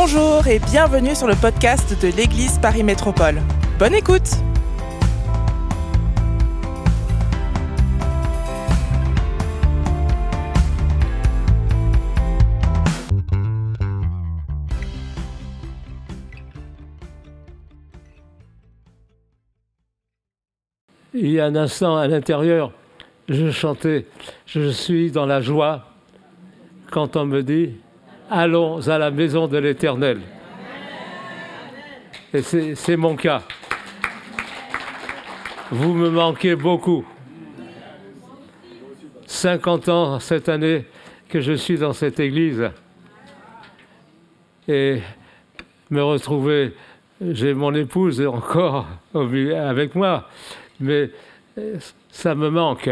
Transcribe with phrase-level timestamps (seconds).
[0.00, 3.42] Bonjour et bienvenue sur le podcast de l'Église Paris Métropole.
[3.80, 4.30] Bonne écoute
[21.12, 22.70] Il y a un instant à l'intérieur,
[23.28, 24.06] je chantais
[24.46, 25.86] Je suis dans la joie
[26.92, 27.74] quand on me dit
[28.30, 30.20] Allons à la maison de l'Éternel.
[32.34, 33.42] Et c'est mon cas.
[35.70, 37.06] Vous me manquez beaucoup.
[39.26, 40.84] 50 ans cette année
[41.28, 42.70] que je suis dans cette église.
[44.66, 45.00] Et
[45.90, 46.74] me retrouver,
[47.22, 50.28] j'ai mon épouse encore avec moi,
[50.80, 51.10] mais
[52.10, 52.90] ça me manque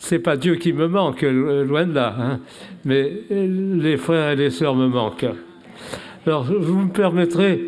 [0.00, 2.40] c'est pas Dieu qui me manque, loin de là, hein.
[2.84, 5.26] mais les frères et les sœurs me manquent.
[6.26, 7.62] Alors, vous me permettrez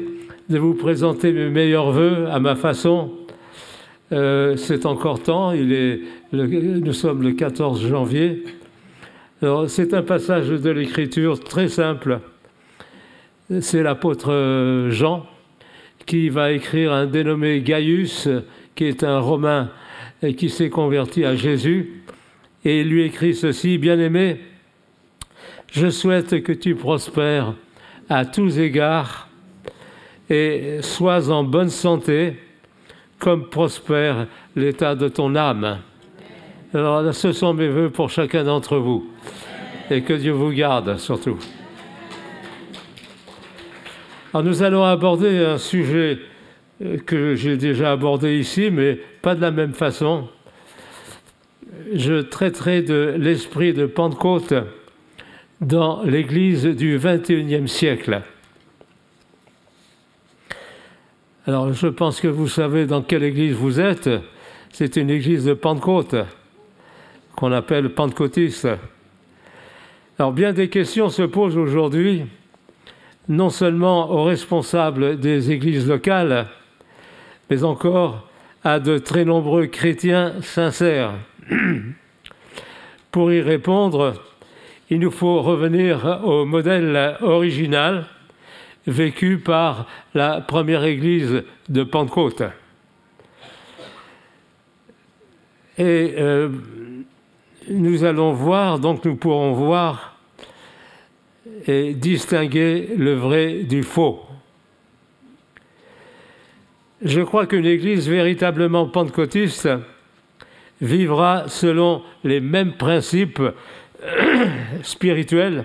[0.49, 3.13] de vous présenter mes meilleurs voeux à ma façon.
[4.13, 6.01] Euh, c'est encore temps, il est
[6.33, 8.45] nous sommes le 14 janvier.
[9.43, 12.21] Alors, c'est un passage de l'Écriture très simple.
[13.61, 15.27] C'est l'apôtre Jean
[16.07, 18.29] qui va écrire un dénommé Gaius,
[18.75, 19.71] qui est un Romain
[20.23, 22.02] et qui s'est converti à Jésus
[22.65, 24.41] et il lui écrit ceci, Bien-aimé,
[25.73, 27.55] je souhaite que tu prospères
[28.09, 29.29] à tous égards
[30.29, 32.37] et sois en bonne santé
[33.19, 35.79] comme prospère l'état de ton âme.
[36.75, 39.11] Alors, ce sont mes voeux pour chacun d'entre vous.
[39.91, 41.39] Et que Dieu vous garde surtout.
[44.33, 46.19] Alors, nous allons aborder un sujet
[47.07, 50.29] que j'ai déjà abordé ici, mais pas de la même façon
[51.95, 54.55] je traiterai de l'esprit de Pentecôte
[55.61, 58.23] dans l'Église du XXIe siècle.
[61.47, 64.11] Alors, je pense que vous savez dans quelle Église vous êtes.
[64.71, 66.15] C'est une Église de Pentecôte
[67.37, 68.69] qu'on appelle pentecôtiste.
[70.19, 72.25] Alors, bien des questions se posent aujourd'hui,
[73.29, 76.47] non seulement aux responsables des églises locales,
[77.51, 78.29] mais encore
[78.65, 81.15] à de très nombreux chrétiens sincères.
[83.11, 84.15] Pour y répondre,
[84.91, 88.07] il nous faut revenir au modèle original
[88.87, 92.43] vécu par la première église de Pentecôte.
[95.79, 96.49] Et euh,
[97.71, 100.17] nous allons voir, donc nous pourrons voir
[101.67, 104.21] et distinguer le vrai du faux.
[107.03, 109.69] Je crois qu'une église véritablement pentecôtiste
[110.83, 113.41] vivra selon les mêmes principes
[114.83, 115.65] spirituels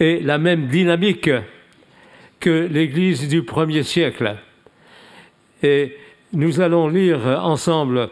[0.00, 1.30] et la même dynamique
[2.40, 4.36] que l'Église du premier siècle.
[5.62, 5.96] Et
[6.32, 8.08] nous allons lire ensemble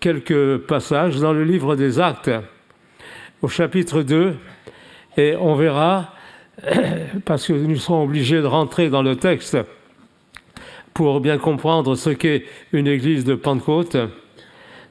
[0.00, 2.30] quelques passages dans le livre des Actes,
[3.42, 4.34] au chapitre 2,
[5.16, 6.12] et on verra,
[7.24, 9.56] parce que nous serons obligés de rentrer dans le texte
[10.94, 13.96] pour bien comprendre ce qu'est une église de Pentecôte,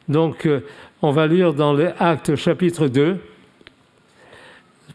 [0.08, 0.62] donc, euh,
[1.02, 3.18] on va lire dans les Actes chapitre 2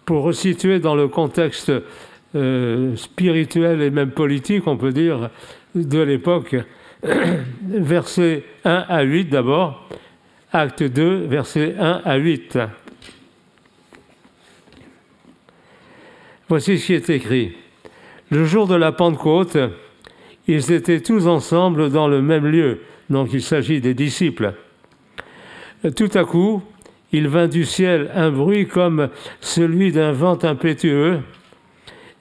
[0.05, 1.73] pour resituer dans le contexte
[2.35, 5.31] euh, spirituel et même politique, on peut dire,
[5.75, 6.57] de l'époque.
[7.63, 9.89] Versets 1 à 8 d'abord.
[10.53, 12.59] Acte 2, versets 1 à 8.
[16.49, 17.53] Voici ce qui est écrit.
[18.31, 19.57] Le jour de la Pentecôte,
[20.49, 22.81] ils étaient tous ensemble dans le même lieu.
[23.11, 24.55] Donc il s'agit des disciples.
[25.97, 26.63] Tout à coup,
[27.13, 29.09] il vint du ciel un bruit comme
[29.41, 31.21] celui d'un vent impétueux,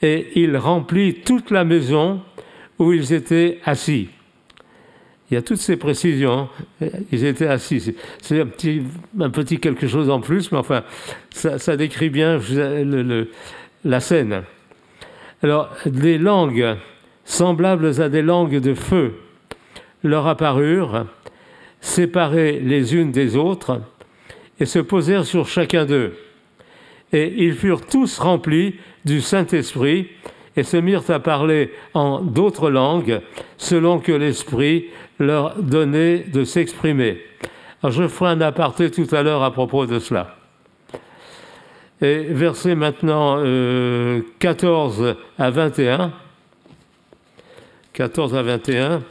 [0.02, 2.22] et il remplit toute la maison
[2.78, 4.10] où ils étaient assis.
[5.30, 6.50] Il y a toutes ces précisions.
[7.12, 7.94] Ils étaient assis.
[8.22, 8.82] C'est un petit,
[9.20, 10.84] un petit quelque chose en plus, mais enfin,
[11.30, 12.40] ça, décrit bien
[13.84, 14.44] la scène.
[15.44, 16.78] Alors, des langues
[17.26, 19.14] semblables à des langues de feu
[20.04, 21.06] leur apparurent
[21.82, 23.82] séparées les unes des autres,
[24.60, 26.14] et se posèrent sur chacun d'eux.
[27.14, 30.10] Et ils furent tous remplis du Saint-Esprit
[30.56, 33.22] et se mirent à parler en d'autres langues,
[33.58, 34.88] selon que l'Esprit
[35.20, 37.22] leur donnait de s'exprimer.
[37.84, 40.36] je ferai un aparté tout à l'heure à propos de cela.
[42.02, 43.38] Et verset maintenant
[44.40, 46.14] 14 euh, à 21.
[47.94, 49.04] 14 à 21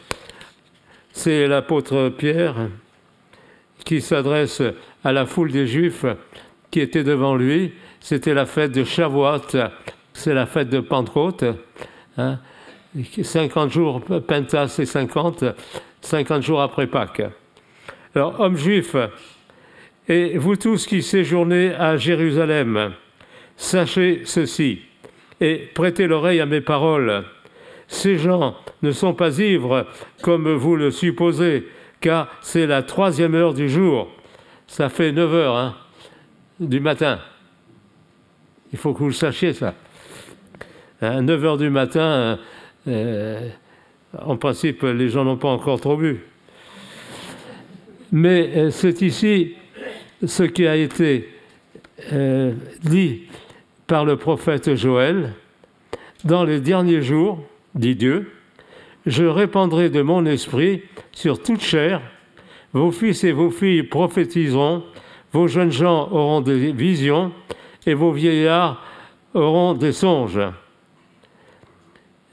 [1.19, 2.69] c'est l'apôtre Pierre
[3.85, 4.63] qui s'adresse
[5.03, 6.07] à la foule des Juifs
[6.71, 7.73] qui étaient devant lui.
[7.99, 9.43] C'était la fête de Shavuot,
[10.13, 11.45] c'est la fête de Pentecôte.
[12.17, 13.69] 50 hein.
[13.69, 15.45] jours, Penta c'est 50,
[16.03, 17.25] 50 jours après Pâques.
[18.15, 18.97] Alors, hommes juifs,
[20.09, 22.93] et vous tous qui séjournez à Jérusalem,
[23.57, 24.83] sachez ceci,
[25.41, 27.25] et prêtez l'oreille à mes paroles.
[27.89, 29.87] Ces gens ne sont pas ivres
[30.23, 31.67] comme vous le supposez,
[32.01, 34.09] car c'est la troisième heure du jour.
[34.67, 35.75] Ça fait 9 heures hein,
[36.61, 37.19] du matin.
[38.73, 39.75] Il faut que vous le sachiez, ça.
[41.01, 42.39] À 9 heures du matin,
[42.87, 43.49] euh,
[44.17, 46.21] en principe, les gens n'ont pas encore trop bu.
[48.13, 49.55] Mais euh, c'est ici
[50.25, 51.29] ce qui a été
[52.13, 52.53] euh,
[52.83, 53.23] dit
[53.87, 55.33] par le prophète Joël.
[56.25, 57.45] Dans les derniers jours,
[57.75, 58.33] dit Dieu,
[59.07, 60.83] je répandrai de mon esprit
[61.13, 62.01] sur toute chair.
[62.73, 64.85] Vos fils et vos filles prophétiseront,
[65.33, 67.33] vos jeunes gens auront des visions,
[67.87, 68.83] et vos vieillards
[69.35, 70.41] auront des songes.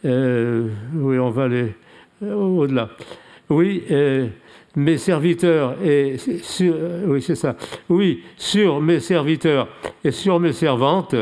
[0.04, 1.74] Euh, oui, on va aller
[2.22, 2.90] au-delà.
[3.50, 4.28] Oui, euh,
[4.76, 7.56] mes serviteurs et sur, euh, oui, c'est ça.
[7.90, 9.68] Oui, sur mes serviteurs
[10.04, 11.16] et sur mes servantes.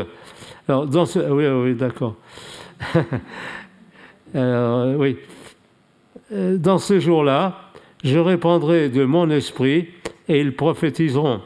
[0.68, 2.16] Oui, oui, d'accord.
[4.34, 5.16] oui.
[6.30, 7.70] Dans ce jour-là,
[8.02, 9.88] je répandrai de mon esprit
[10.28, 11.40] et ils prophétiseront.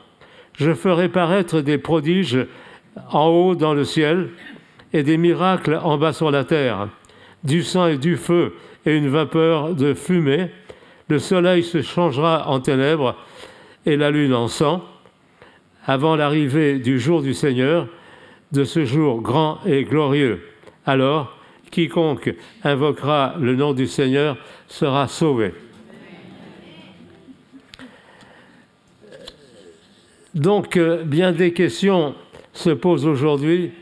[0.55, 2.47] Je ferai paraître des prodiges
[3.13, 4.31] en haut dans le ciel
[4.93, 6.89] et des miracles en bas sur la terre,
[7.45, 8.55] du sang et du feu
[8.87, 10.51] et une vapeur de fumée.
[11.09, 13.15] Le soleil se changera en ténèbres
[13.87, 14.83] et la lune en sang
[15.87, 17.87] avant l'arrivée du jour du Seigneur,
[18.53, 20.43] de ce jour grand et glorieux.
[20.85, 21.38] Alors,
[21.71, 22.35] quiconque
[22.65, 24.37] invoquera le nom du Seigneur
[24.69, 25.55] sera sauvé.
[30.35, 32.15] Donc, euh, bien des questions
[32.53, 33.73] se posent aujourd'hui,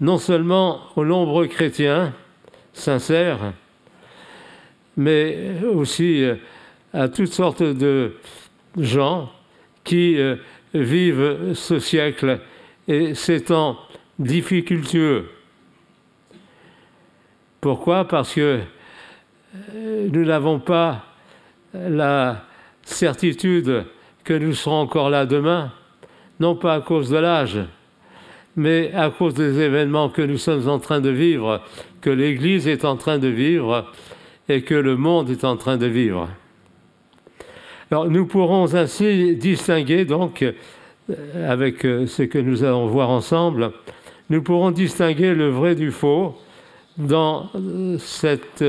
[0.00, 2.14] non seulement aux nombreux chrétiens
[2.72, 3.52] sincères,
[4.96, 6.36] mais aussi euh,
[6.92, 8.14] à toutes sortes de
[8.78, 9.30] gens
[9.84, 10.36] qui euh,
[10.74, 12.40] vivent ce siècle
[12.88, 13.78] et ces temps
[14.18, 15.28] difficultueux.
[17.62, 18.06] Pourquoi?
[18.06, 18.60] Parce que
[19.74, 21.04] nous n'avons pas
[21.72, 22.44] la
[22.82, 23.84] certitude
[24.24, 25.72] que nous serons encore là demain
[26.40, 27.60] non pas à cause de l'âge,
[28.56, 31.60] mais à cause des événements que nous sommes en train de vivre,
[32.00, 33.86] que l'Église est en train de vivre
[34.48, 36.28] et que le monde est en train de vivre.
[37.92, 43.70] Alors nous pourrons ainsi distinguer, donc, euh, avec euh, ce que nous allons voir ensemble,
[44.28, 46.36] nous pourrons distinguer le vrai du faux
[46.96, 48.64] dans euh, cette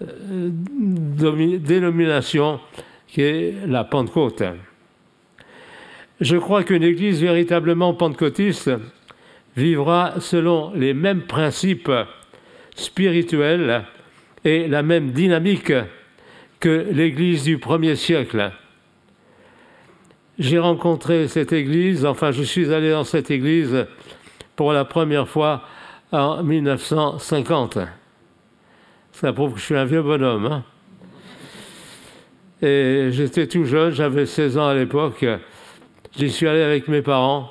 [0.00, 2.60] dénomination
[3.06, 4.42] qui est la Pentecôte.
[6.20, 8.70] Je crois qu'une Église véritablement pentecôtiste
[9.56, 11.90] vivra selon les mêmes principes
[12.74, 13.84] spirituels
[14.44, 15.72] et la même dynamique
[16.60, 18.52] que l'Église du premier siècle.
[20.38, 23.86] J'ai rencontré cette Église, enfin je suis allé dans cette Église
[24.56, 25.62] pour la première fois
[26.12, 27.78] en 1950.
[29.12, 30.46] Ça prouve que je suis un vieux bonhomme.
[30.46, 30.64] Hein.
[32.62, 35.24] et j'étais tout jeune, j'avais 16 ans à l'époque.
[36.16, 37.50] J'y suis allé avec mes parents.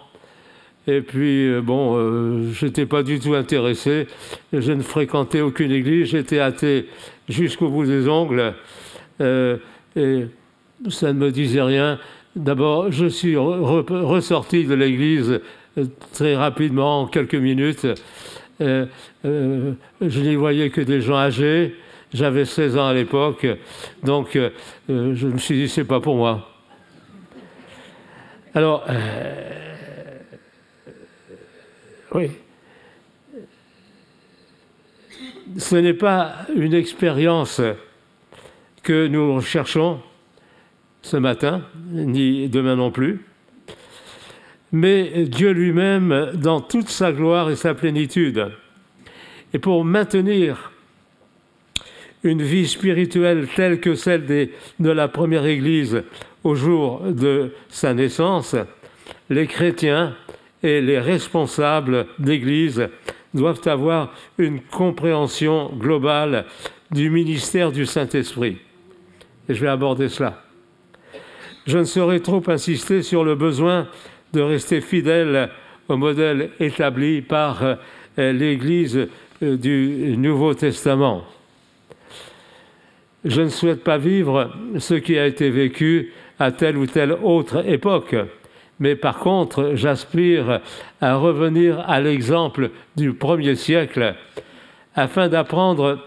[0.88, 4.08] Et puis, euh, bon, euh, je n'étais pas du tout intéressé.
[4.52, 6.10] Je ne fréquentais aucune église.
[6.10, 6.88] J'étais athée
[7.30, 8.54] jusqu'au bout des ongles.
[9.22, 9.58] Euh,
[9.96, 10.26] et
[10.90, 12.00] ça ne me disait rien.
[12.36, 15.40] D'abord, je suis ressorti de l'église
[16.14, 17.88] très rapidement, en quelques minutes.
[18.60, 21.76] Je n'y voyais que des gens âgés.
[22.14, 23.48] J'avais 16 ans à l'époque.
[24.04, 24.38] Donc,
[24.88, 26.50] je me suis dit, c'est pas pour moi.
[28.56, 30.20] Alors, euh,
[32.14, 32.30] oui,
[35.58, 37.62] ce n'est pas une expérience
[38.84, 40.02] que nous recherchons
[41.02, 43.26] ce matin, ni demain non plus,
[44.74, 48.52] mais Dieu lui-même dans toute sa gloire et sa plénitude.
[49.54, 50.72] Et pour maintenir
[52.24, 56.04] une vie spirituelle telle que celle de la première Église
[56.44, 58.56] au jour de sa naissance,
[59.30, 60.16] les chrétiens
[60.64, 62.90] et les responsables d'Église
[63.36, 66.46] doivent avoir une compréhension globale
[66.90, 68.58] du ministère du Saint-Esprit.
[69.48, 70.44] Et je vais aborder cela.
[71.68, 73.88] Je ne saurais trop insister sur le besoin
[74.34, 75.50] de rester fidèle
[75.88, 77.76] au modèle établi par euh,
[78.34, 79.08] l'Église
[79.44, 81.24] euh, du Nouveau Testament.
[83.24, 87.64] Je ne souhaite pas vivre ce qui a été vécu à telle ou telle autre
[87.68, 88.16] époque,
[88.80, 90.60] mais par contre, j'aspire
[91.00, 94.16] à revenir à l'exemple du premier siècle
[94.96, 96.00] afin d'apprendre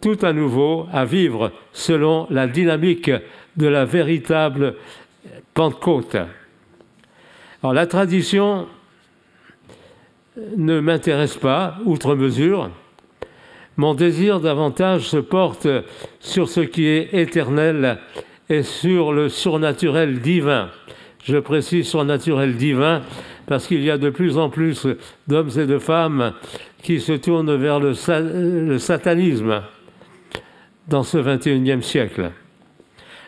[0.00, 3.10] tout à nouveau à vivre selon la dynamique
[3.56, 4.74] de la véritable
[5.54, 6.16] Pentecôte.
[7.62, 8.66] La tradition
[10.56, 12.70] ne m'intéresse pas outre mesure.
[13.76, 15.66] Mon désir davantage se porte
[16.20, 17.98] sur ce qui est éternel
[18.48, 20.70] et sur le surnaturel divin.
[21.24, 23.02] Je précise surnaturel divin
[23.46, 24.86] parce qu'il y a de plus en plus
[25.26, 26.34] d'hommes et de femmes
[26.82, 29.62] qui se tournent vers le, satanisme
[30.86, 32.30] dans ce 21e siècle.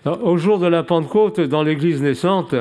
[0.05, 2.55] au jour de la Pentecôte, dans l'Église naissante,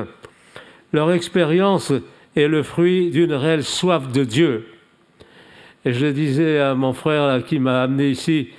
[0.92, 1.94] leur expérience
[2.36, 4.68] est le fruit d'une réelle soif de Dieu.
[5.86, 8.50] Et je disais à mon frère qui m'a amené ici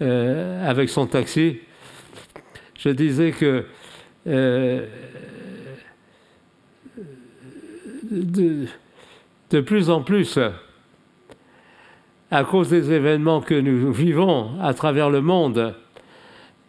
[0.00, 1.58] euh, avec son taxi,
[2.78, 3.64] je disais que
[4.26, 4.86] euh,
[8.10, 8.66] de,
[9.50, 10.38] de, plus en plus,
[12.30, 15.74] à cause des événements que nous vivons à travers le monde,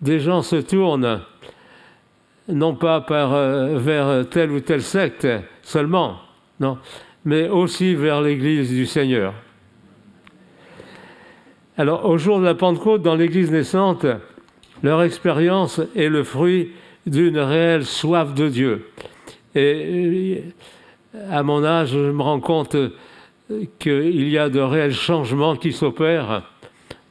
[0.02, 1.22] des gens se tournent
[2.48, 5.28] non pas euh, vers telle ou telle secte
[5.62, 6.18] seulement,
[6.60, 6.78] non,
[7.26, 9.34] mais aussi vers l'Église du Seigneur.
[11.78, 14.06] Alors, au jour de la Pentecôte, dans l'Église naissante,
[14.84, 16.72] leur expérience est le fruit
[17.08, 18.90] d'une réelle soif de Dieu.
[19.56, 20.44] Et
[21.32, 22.76] à mon âge, je me rends compte
[23.80, 26.44] qu'il y a de réels changements qui s'opèrent,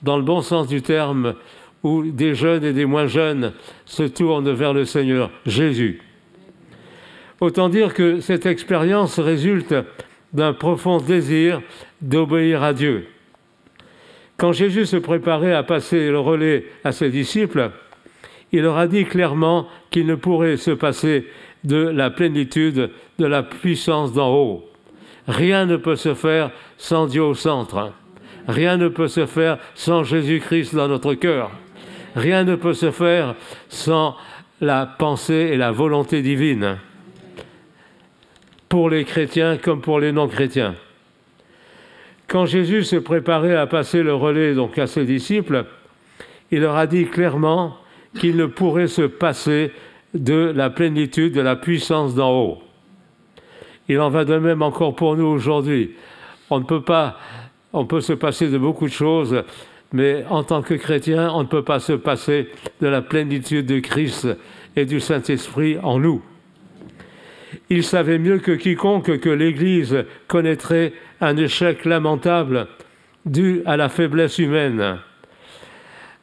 [0.02, 1.34] dans le bon sens du terme,
[1.82, 3.52] où des jeunes et des moins jeunes
[3.84, 6.00] se tournent vers le Seigneur Jésus.
[7.40, 9.74] Autant dire que cette expérience résulte
[10.32, 11.60] d'un profond désir
[12.00, 13.06] d'obéir à Dieu.
[14.36, 17.70] Quand Jésus se préparait à passer le relais à ses disciples,
[18.52, 21.26] il leur a dit clairement qu'il ne pourrait se passer
[21.64, 24.64] de la plénitude de la puissance d'en haut.
[25.28, 27.92] Rien ne peut se faire sans Dieu au centre.
[28.48, 31.50] Rien ne peut se faire sans Jésus-Christ dans notre cœur.
[32.14, 33.35] Rien ne peut se faire
[33.69, 34.16] sans
[34.61, 36.78] la pensée et la volonté divine,
[38.69, 40.75] pour les chrétiens comme pour les non-chrétiens.
[42.28, 45.66] Quand Jésus se préparait à passer le relais donc à ses disciples,
[46.50, 47.76] il leur a dit clairement
[48.19, 49.73] qu'il ne pourrait se passer
[50.14, 52.62] de la plénitude, de la puissance d'en haut.
[53.88, 55.92] Il en va de même encore pour nous aujourd'hui.
[56.50, 57.19] On ne peut pas,
[57.73, 59.42] on peut se passer de beaucoup de choses,
[59.92, 62.49] mais en tant que chrétien, on ne peut pas se passer
[62.80, 64.28] de la plénitude de Christ
[64.76, 66.22] et du Saint-Esprit en nous.
[67.68, 72.68] Il savait mieux que quiconque que l'Église connaîtrait un échec lamentable
[73.26, 74.99] dû à la faiblesse humaine,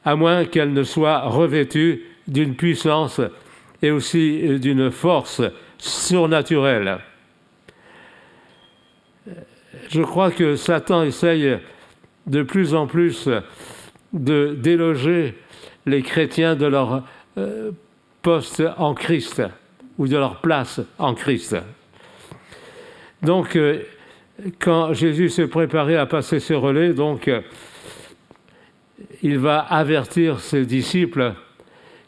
[0.03, 3.21] à moins qu'elle ne soit revêtue d'une puissance
[3.81, 5.41] et aussi d'une force
[5.77, 6.99] surnaturelle.
[9.89, 11.57] Je crois que Satan essaye
[12.29, 13.27] de plus en plus
[14.13, 15.35] de déloger
[15.85, 17.03] les chrétiens de leur
[17.37, 17.71] euh,
[18.21, 19.41] poste en Christ
[19.97, 21.57] ou de leur place en Christ.
[23.21, 23.81] Donc, euh,
[24.59, 27.29] quand Jésus s'est préparé à passer ce relais, donc,
[29.21, 31.33] il va avertir ses disciples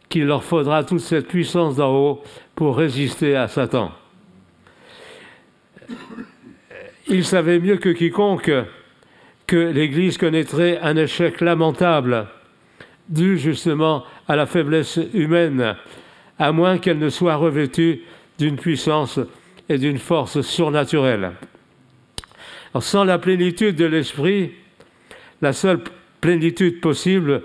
[0.08, 2.24] qu'il leur faudra toute cette puissance d'en haut
[2.56, 3.92] pour résister à Satan.
[7.08, 8.52] Il savait mieux que quiconque
[9.52, 12.26] que l'Église connaîtrait un échec lamentable,
[13.10, 15.76] dû justement à la faiblesse humaine,
[16.40, 18.04] à moins qu'elle ne soit revêtue
[18.40, 19.20] d'une puissance
[19.68, 21.34] et d'une force surnaturelle.
[22.80, 24.54] sans la plénitude de l'esprit,
[25.42, 25.82] la seule
[26.22, 27.42] plénitude possible,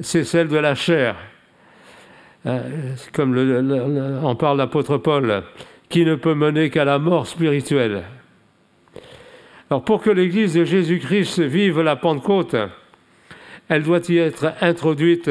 [0.00, 1.14] c'est celle de la chair.
[2.46, 3.36] Euh, comme
[4.24, 5.42] en parle l'apôtre Paul,
[5.90, 8.04] qui ne peut mener qu'à la mort spirituelle.
[9.68, 12.56] Pour que l'Église de Jésus-Christ vive la Pentecôte,
[13.68, 15.30] elle doit y être introduite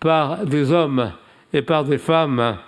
[0.00, 1.12] par des hommes
[1.52, 2.58] et par des femmes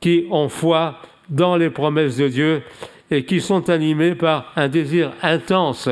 [0.00, 2.62] qui ont foi dans les promesses de Dieu
[3.10, 5.88] et qui sont animés par un désir intense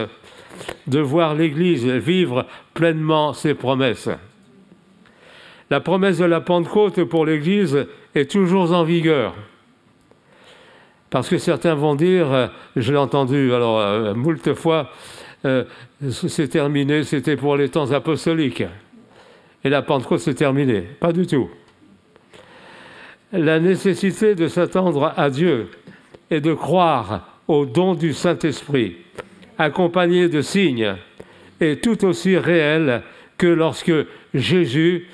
[0.86, 4.08] de voir l'Église vivre pleinement ses promesses.
[5.70, 9.34] La promesse de la Pentecôte pour l'Église est toujours en vigueur.
[11.10, 14.90] Parce que certains vont dire, euh, je l'ai entendu alors euh, moult fois,
[15.44, 15.64] euh,
[16.08, 18.62] c'est terminé, c'était pour les temps apostoliques.
[19.64, 20.82] Et la Pentecôte, c'est terminé.
[20.82, 21.50] Pas du tout.
[23.32, 25.68] La nécessité de s'attendre à Dieu
[26.30, 28.96] et de croire au don du Saint-Esprit,
[29.58, 30.94] accompagné de signes,
[31.60, 33.02] est tout aussi réelle
[33.36, 33.92] que lorsque
[34.32, 35.08] Jésus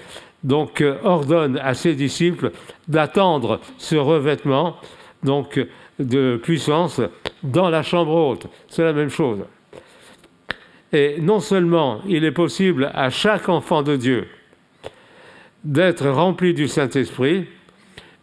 [0.45, 2.53] donc ordonne à ses disciples
[2.87, 4.76] d'attendre ce revêtement
[5.26, 5.61] donc
[5.99, 7.00] de puissance
[7.43, 8.47] dans la chambre haute.
[8.69, 9.41] C'est la même chose.
[10.93, 14.29] Et non seulement il est possible à chaque enfant de Dieu
[15.67, 17.47] d'être rempli du Saint-Esprit,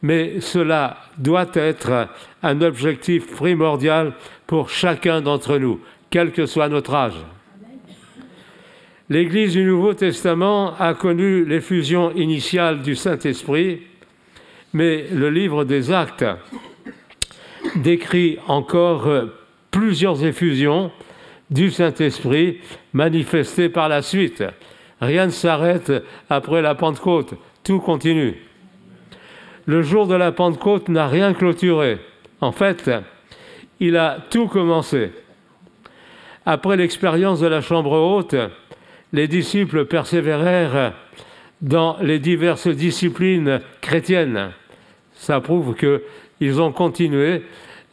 [0.01, 2.07] mais cela doit être
[2.41, 4.13] un objectif primordial
[4.47, 7.19] pour chacun d'entre nous, quel que soit notre âge.
[9.09, 13.81] L'Église du Nouveau Testament a connu l'effusion initiale du Saint-Esprit,
[14.73, 16.25] mais le livre des Actes
[17.77, 19.09] décrit encore
[19.71, 20.91] plusieurs effusions
[21.49, 22.59] du Saint-Esprit
[22.93, 24.43] manifestées par la suite.
[25.01, 25.91] Rien ne s'arrête
[26.29, 28.35] après la Pentecôte, tout continue.
[29.65, 31.99] Le jour de la Pentecôte n'a rien clôturé.
[32.41, 32.89] En fait,
[33.79, 35.11] il a tout commencé.
[36.45, 38.35] Après l'expérience de la chambre haute,
[39.13, 40.93] les disciples persévérèrent
[41.61, 44.51] dans les diverses disciplines chrétiennes.
[45.13, 45.75] Ça prouve
[46.43, 47.43] qu'ils ont continué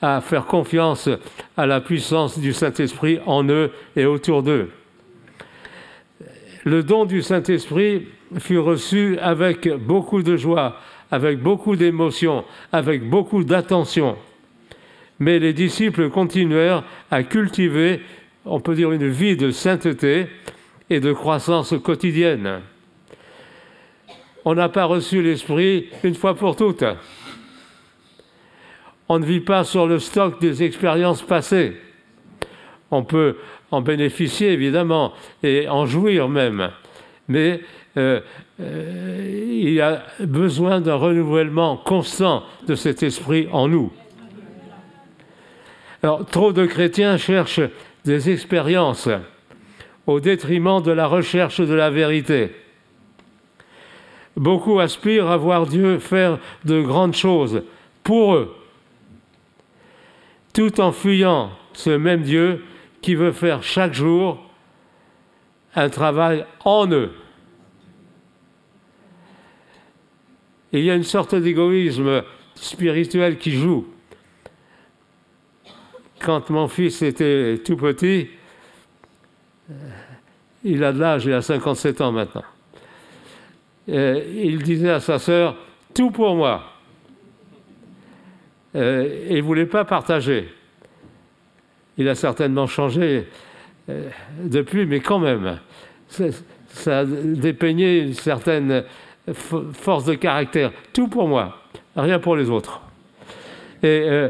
[0.02, 1.08] à faire confiance
[1.56, 4.70] à la puissance du Saint-Esprit en eux et autour d'eux.
[6.64, 8.08] Le don du Saint-Esprit
[8.40, 10.78] fut reçu avec beaucoup de joie,
[11.12, 14.16] avec beaucoup d'émotion, avec beaucoup d'attention.
[15.20, 18.00] Mais les disciples continuèrent à cultiver,
[18.44, 20.26] on peut dire, une vie de sainteté
[20.90, 22.62] et de croissance quotidienne.
[24.44, 26.82] On n'a pas reçu l'Esprit une fois pour toutes.
[29.12, 31.76] On ne vit pas sur le stock des expériences passées.
[32.92, 33.38] On peut
[33.72, 35.12] en bénéficier évidemment
[35.42, 36.70] et en jouir même,
[37.26, 37.60] mais
[37.96, 38.20] euh,
[38.60, 43.92] euh, il y a besoin d'un renouvellement constant de cet esprit en nous.
[46.04, 47.68] Alors, trop de chrétiens cherchent
[48.04, 49.08] des expériences
[50.06, 52.52] au détriment de la recherche de la vérité.
[54.36, 57.64] Beaucoup aspirent à voir Dieu faire de grandes choses
[58.04, 58.54] pour eux,
[60.52, 62.64] tout en fuyant ce même Dieu
[63.02, 64.44] qui veut faire chaque jour
[65.74, 67.12] un travail en eux.
[70.72, 72.22] il y a une sorte d'égoïsme
[72.54, 73.86] spirituel qui joue.
[76.20, 78.28] Quand mon fils était tout petit,
[80.64, 82.44] il a de l'âge, il a 57 ans maintenant.
[83.88, 85.56] il disait à sa sœur,
[85.94, 86.69] tout pour moi.
[88.76, 90.48] Euh, il ne voulait pas partager.
[91.98, 93.26] Il a certainement changé
[93.88, 94.08] euh,
[94.44, 95.58] depuis, mais quand même,
[96.68, 98.84] ça a dépeigné une certaine
[99.32, 100.72] force de caractère.
[100.92, 101.58] Tout pour moi,
[101.96, 102.80] rien pour les autres.
[103.82, 104.28] Et euh,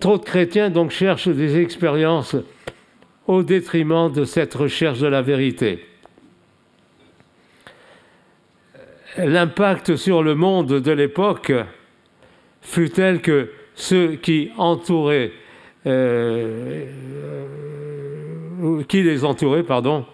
[0.00, 2.36] trop de chrétiens donc cherchent des expériences
[3.26, 5.84] au détriment de cette recherche de la vérité.
[9.16, 11.52] L'impact sur le monde de l'époque
[12.62, 15.32] fut tel que ceux qui entouraient,
[15.86, 16.84] euh,
[18.88, 20.04] qui les entouraient, pardon,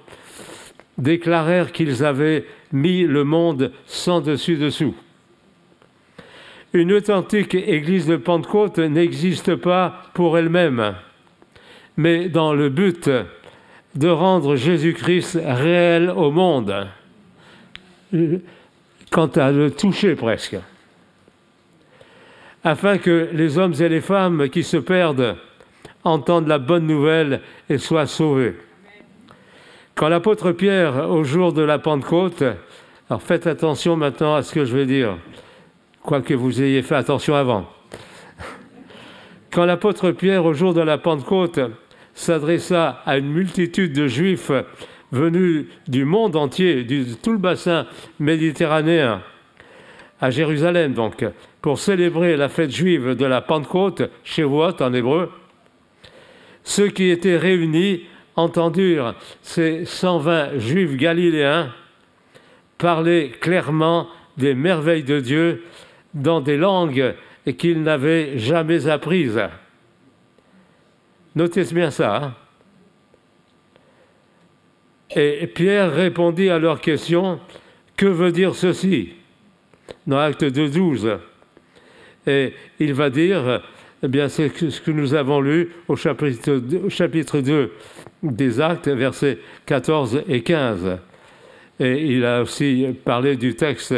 [0.98, 4.94] déclarèrent qu'ils avaient mis le monde sans dessus-dessous.
[6.72, 10.94] Une authentique église de Pentecôte n'existe pas pour elle-même
[11.96, 13.10] mais dans le but
[13.94, 16.88] de rendre Jésus-Christ réel au monde,
[19.10, 20.56] quant à le toucher presque,
[22.64, 25.36] afin que les hommes et les femmes qui se perdent
[26.02, 28.56] entendent la bonne nouvelle et soient sauvés.
[29.94, 32.42] Quand l'apôtre Pierre, au jour de la Pentecôte,
[33.08, 35.18] alors faites attention maintenant à ce que je vais dire,
[36.02, 37.66] quoique vous ayez fait attention avant.
[39.52, 41.60] Quand l'apôtre Pierre, au jour de la Pentecôte,
[42.14, 44.50] s'adressa à une multitude de juifs
[45.12, 47.86] venus du monde entier, de tout le bassin
[48.18, 49.22] méditerranéen,
[50.20, 51.24] à Jérusalem donc,
[51.64, 55.32] pour célébrer la fête juive de la Pentecôte, Shavuot en hébreu.
[56.62, 58.02] Ceux qui étaient réunis
[58.36, 61.72] entendirent ces 120 juifs galiléens
[62.76, 65.64] parler clairement des merveilles de Dieu
[66.12, 67.14] dans des langues
[67.56, 69.40] qu'ils n'avaient jamais apprises.
[71.34, 72.16] Notez bien ça.
[72.16, 72.34] Hein.
[75.16, 77.40] et Pierre répondit à leur question
[77.96, 79.14] Que veut dire ceci?
[80.06, 81.18] Dans Acte 2, 12.
[82.26, 83.62] Et il va dire
[84.04, 87.72] eh bien, c'est ce que nous avons lu au chapitre, au chapitre 2
[88.22, 90.98] des Actes, versets 14 et 15.
[91.80, 93.94] Et il a aussi parlé du texte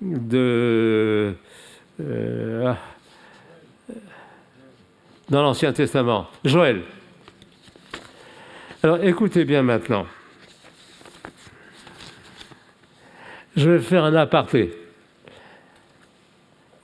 [0.00, 1.34] de.
[2.00, 2.78] Euh, ah,
[5.30, 6.28] dans l'Ancien Testament.
[6.44, 6.82] Joël.
[8.82, 10.06] Alors écoutez bien maintenant.
[13.56, 14.81] Je vais faire un aparté.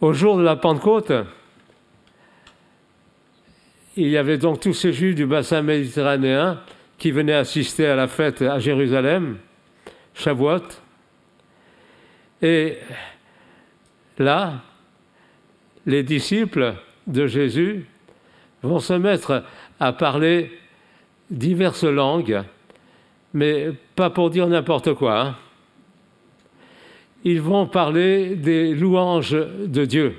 [0.00, 1.12] Au jour de la Pentecôte,
[3.96, 6.60] il y avait donc tous ces juifs du bassin méditerranéen
[6.98, 9.38] qui venaient assister à la fête à Jérusalem,
[10.14, 10.62] Shavuot.
[12.42, 12.78] Et
[14.18, 14.62] là,
[15.84, 16.74] les disciples
[17.08, 17.84] de Jésus
[18.62, 19.42] vont se mettre
[19.80, 20.56] à parler
[21.28, 22.44] diverses langues,
[23.34, 25.20] mais pas pour dire n'importe quoi.
[25.20, 25.36] Hein.
[27.24, 30.14] Ils vont parler des louanges de Dieu.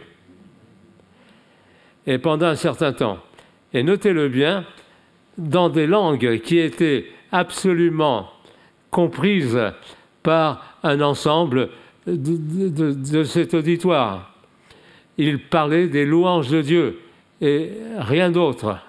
[2.06, 3.20] Et pendant un certain temps.
[3.74, 4.66] Et notez-le bien,
[5.38, 8.30] dans des langues qui étaient absolument
[8.92, 9.60] comprises
[10.24, 11.70] par un ensemble
[12.08, 14.34] de, cet auditoire.
[15.18, 17.00] Il parlait des louanges de Dieu
[17.42, 18.80] et rien d'autre.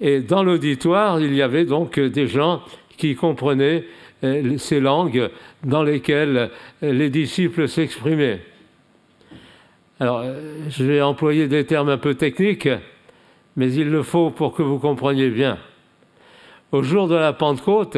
[0.00, 2.62] Et dans l'auditoire, il y avait donc des gens
[2.96, 3.84] qui comprenaient
[4.22, 5.30] ces langues
[5.64, 6.50] dans lesquelles
[6.82, 8.40] les disciples s'exprimaient.
[9.98, 12.68] Alors, euh, je vais employer des termes un peu techniques,
[13.56, 15.58] mais il le faut pour que vous compreniez bien.
[16.70, 17.96] Au jour de la Pentecôte,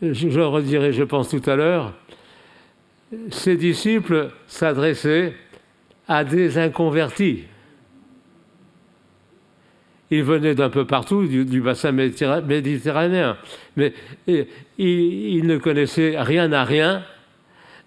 [0.00, 1.94] je le redirai, je pense, tout à l'heure,
[3.30, 5.34] ces disciples s'adressaient
[6.06, 7.44] à des inconvertis.
[10.10, 13.36] Ils venaient d'un peu partout, du, bassin méditerranéen,
[13.76, 13.92] mais
[14.78, 17.02] ils, ne connaissaient rien à rien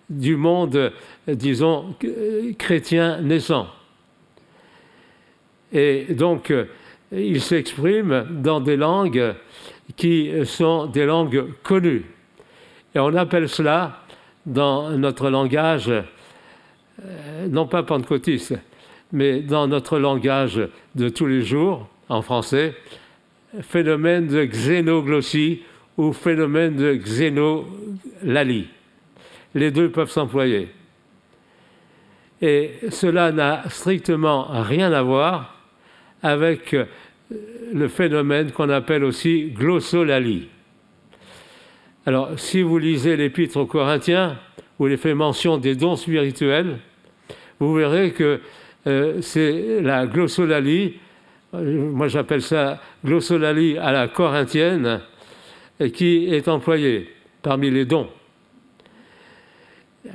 [0.09, 0.91] du monde,
[1.27, 1.95] disons,
[2.59, 3.67] chrétien naissant.
[5.73, 6.53] Et donc,
[7.11, 9.33] ils s'expriment dans des langues
[9.95, 12.05] qui sont des langues connues.
[12.93, 14.01] Et on appelle cela,
[14.45, 18.55] dans notre langage, euh, non pas pentecôtiste,
[19.11, 20.61] mais dans notre langage
[20.95, 22.75] de tous les jours, en français,
[23.61, 25.61] phénomène de xénoglossie
[25.97, 28.67] ou phénomène de xénolalie.
[29.55, 30.69] Les deux peuvent s'employer.
[32.41, 35.57] Et cela n'a strictement rien à voir
[36.21, 36.75] avec
[37.73, 40.49] le phénomène qu'on appelle aussi glossolalie.
[42.05, 44.37] Alors, si vous lisez l'épître aux Corinthiens,
[44.79, 46.79] où il fait mention des dons spirituels,
[47.59, 48.41] vous verrez que
[48.87, 51.10] euh, c'est la glossolalie, euh,
[51.53, 55.01] moi j'appelle ça glossolalie à la corinthienne,
[55.93, 57.09] qui est employée
[57.41, 58.07] parmi les dons.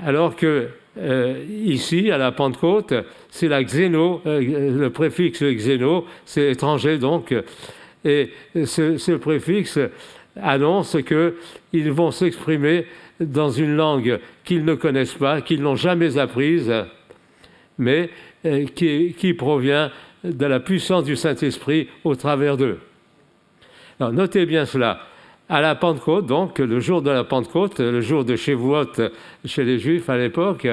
[0.05, 0.69] Alors que
[0.99, 2.95] euh, ici, à la Pentecôte,
[3.29, 7.35] c'est la xéno, le préfixe xéno, c'est étranger donc,
[8.05, 9.79] et ce, préfixe
[10.41, 12.87] annonce qu'ils vont s'exprimer
[13.21, 16.73] dans une langue qu'ils ne connaissent pas, qu'ils n'ont jamais apprise,
[17.79, 18.11] mais
[18.45, 19.91] euh, qui, provient
[20.33, 22.79] de la puissance du Saint-Esprit au travers d'eux.
[24.01, 25.01] Alors notez bien cela.
[25.49, 29.11] À la Pentecôte, donc, le jour de la Pentecôte, le jour de Shavuot
[29.45, 30.67] chez les Juifs à l'époque,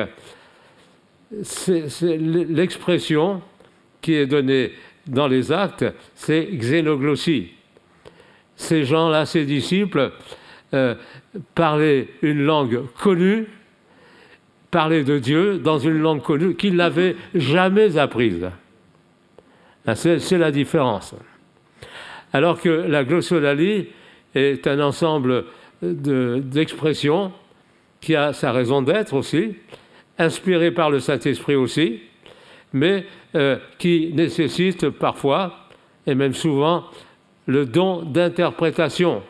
[1.43, 3.41] c'est l'expression
[4.01, 4.71] qui est donnée
[5.07, 5.85] dans les actes,
[6.15, 7.51] c'est xénoglossie.
[8.55, 10.11] Ces gens-là, ces disciples,
[10.73, 10.95] euh,
[11.55, 13.45] parlaient une langue connue,
[14.71, 18.49] parlaient de Dieu dans une langue connue qu'ils n'avaient jamais apprise.
[19.95, 21.15] C'est la différence.
[22.31, 23.87] Alors que la glossolalie
[24.33, 25.45] est un ensemble
[25.81, 27.31] d'expressions
[27.99, 29.55] qui a sa raison d'être aussi,
[30.17, 32.01] inspiré par le Saint-Esprit aussi,
[32.71, 35.67] mais euh, qui nécessite parfois,
[36.07, 36.85] et même souvent,
[37.45, 39.21] le don d'interprétation.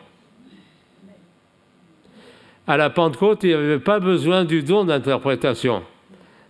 [2.66, 5.82] À la Pentecôte, il n'y avait pas besoin du don d'interprétation.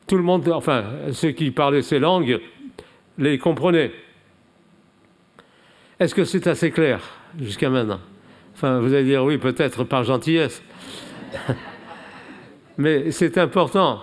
[0.06, 2.40] Tout le monde, enfin, ceux qui parlaient ces langues,
[3.18, 3.92] les comprenaient.
[6.00, 7.00] Est-ce que c'est assez clair
[7.38, 8.00] jusqu'à maintenant?
[8.55, 10.62] Enfin, vous allez dire oui, peut-être par gentillesse.
[12.79, 14.00] Mais c'est important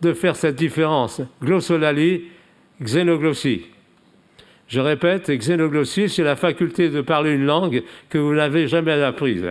[0.00, 1.20] de faire cette différence.
[1.42, 2.24] Glossolalie,
[2.80, 3.66] xénoglossie.
[4.68, 9.44] Je répète, xénoglossie, c'est la faculté de parler une langue que vous n'avez jamais apprise.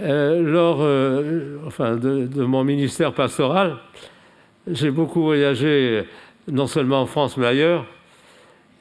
[0.00, 3.76] Euh, lors euh, enfin, de, mon ministère pastoral,
[4.66, 6.04] j'ai beaucoup voyagé,
[6.48, 7.86] non seulement en France, mais ailleurs.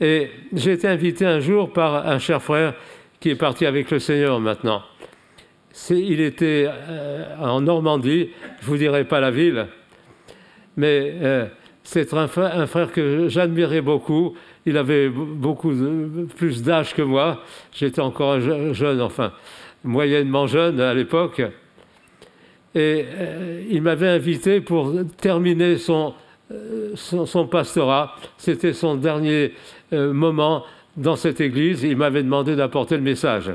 [0.02, 2.74] Et j'ai été invité un jour par un cher frère
[3.20, 4.82] qui est parti avec le Seigneur maintenant.
[5.90, 8.30] il était euh, en Normandie,
[8.62, 9.68] je ne vous dirai pas la ville,
[10.78, 11.48] mais euh,
[11.84, 14.36] c'est un, frère que j'admirais beaucoup.
[14.66, 15.74] Il avait beaucoup
[16.38, 17.42] plus d'âge que moi.
[17.74, 19.34] J'étais encore jeune, enfin,
[19.84, 21.42] moyennement jeune à l'époque.
[22.76, 26.14] Et euh, il m'avait invité pour terminer son,
[26.52, 28.16] euh, son, pastorat.
[28.38, 29.54] C'était son dernier
[29.92, 30.66] moment
[30.98, 31.84] dans cette église.
[31.84, 33.52] Il m'avait demandé d'apporter le message.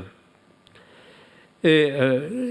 [1.63, 1.91] Et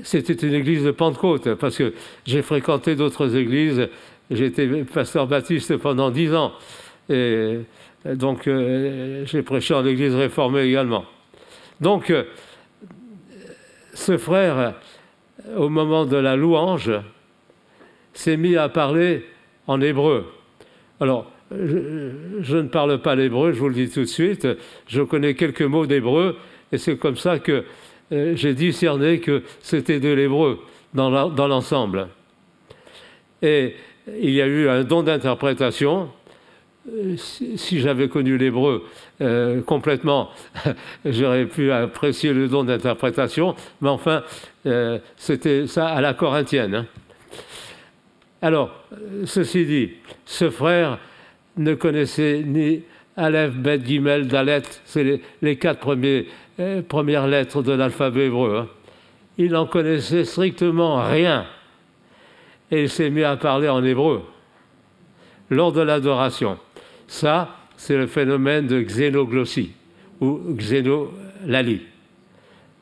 [0.03, 1.95] c'était une église de Pentecôte, parce que
[2.27, 3.89] j'ai fréquenté d'autres églises
[4.31, 6.53] été pasteur baptiste pendant dix ans.
[7.09, 7.59] Et
[8.05, 11.05] donc, j'ai prêché en église réformée également.
[11.81, 12.13] Donc,
[13.95, 14.75] ce frère,
[15.57, 16.91] au moment de la louange,
[18.13, 19.25] s'est mis à parler
[19.67, 20.27] en hébreu.
[21.01, 24.47] Alors, je, ne parle pas l'hébreu, je vous le dis tout de suite.
[24.87, 26.37] Je connais quelques mots d'hébreu
[26.73, 27.65] et c'est comme ça que
[28.13, 30.61] euh, j'ai discerné que c'était de l'hébreu
[30.93, 32.09] dans l'ensemble.
[33.43, 33.75] et
[34.21, 36.11] il y a eu un don d'interprétation.
[36.93, 38.85] Euh, si, j'avais connu l'hébreu
[39.23, 40.29] euh, complètement,
[41.07, 44.23] j'aurais pu apprécier le don d'interprétation, mais enfin,
[45.17, 46.75] c'était ça à la corinthienne.
[46.75, 46.87] Hein.
[48.45, 48.73] Alors,
[49.25, 49.93] ceci dit,
[50.27, 50.99] ce frère
[51.57, 52.83] ne connaissait ni
[53.17, 55.97] Aleph, Bet, Gimel, Dalet, c'est les, quatre
[56.61, 58.59] euh, premières lettres de l'alphabet hébreu.
[58.59, 58.69] Hein.
[59.39, 61.47] Il n'en connaissait strictement rien.
[62.71, 64.21] Et il s'est mis à parler en hébreu
[65.49, 66.59] lors de l'adoration.
[67.07, 69.73] Ça, c'est le phénomène de xénoglossie
[70.21, 71.81] ou xénolalie.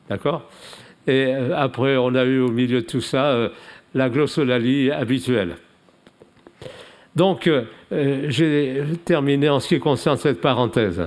[0.09, 0.49] D'accord?
[1.07, 3.49] Et euh, après, on a eu au milieu de tout ça euh,
[3.93, 5.55] la glossolalie habituelle.
[7.15, 11.01] Donc, euh, euh, j'ai terminé en ce qui concerne cette parenthèse.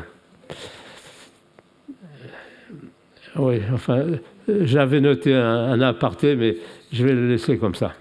[3.35, 4.05] Oui, enfin,
[4.49, 6.57] j'avais noté un, aparté, mais
[6.93, 7.95] je vais le laisser comme ça.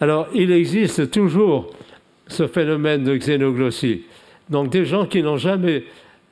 [0.00, 1.70] Alors, il existe toujours
[2.26, 4.04] ce phénomène de xénoglossie.
[4.48, 5.84] Donc, des gens qui n'ont jamais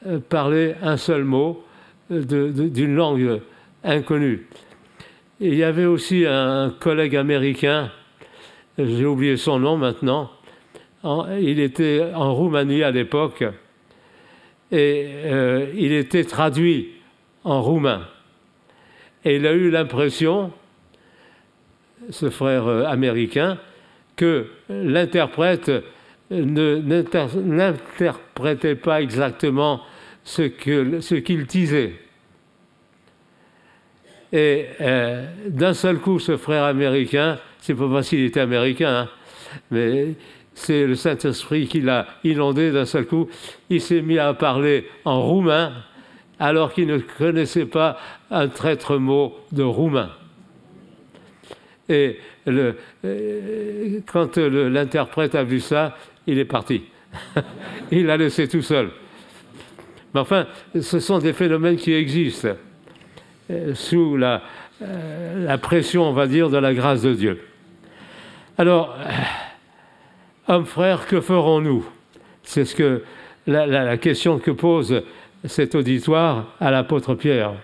[0.07, 1.65] euh, parlé un seul mot
[2.11, 3.41] d'une langue
[3.85, 4.47] inconnue.
[5.41, 7.91] Il y avait aussi un collègue américain
[8.79, 10.31] j'ai oublié son nom maintenant,
[11.05, 13.43] il était en Roumanie à l'époque,
[14.71, 16.91] et euh, il était traduit
[17.43, 18.07] en roumain.
[19.25, 20.53] Et il a eu l'impression,
[22.11, 23.59] ce frère euh, américain,
[24.15, 25.73] que l'interprète
[26.31, 29.81] n'interprétait pas exactement
[30.23, 31.95] ce qu'il disait.
[34.33, 39.09] Et euh, d'un seul coup, ce frère américain c'est pas parce qu'il était américain, hein.
[39.71, 40.15] mais
[40.55, 43.29] c'est le Saint-Esprit qui l'a inondé d'un seul coup.
[43.69, 45.73] Il s'est mis à parler en roumain
[46.39, 47.99] alors qu'il ne connaissait pas
[48.31, 50.11] un traître mot de roumain.
[51.89, 52.73] Et euh,
[54.07, 56.85] quand l'interprète a vu ça, il est parti.
[57.91, 58.91] il l'a laissé tout seul.
[60.15, 60.47] Mais enfin,
[60.81, 62.49] ce sont des phénomènes qui existent
[63.75, 64.43] sous la,
[64.81, 67.41] euh, la pression, on va dire, de la grâce de Dieu.
[68.57, 71.85] Alors, euh, homme frère, que ferons-nous?
[72.45, 73.03] C'est ce que
[73.49, 75.03] la, question que pose
[75.45, 77.55] cet auditoire à l'apôtre Pierre.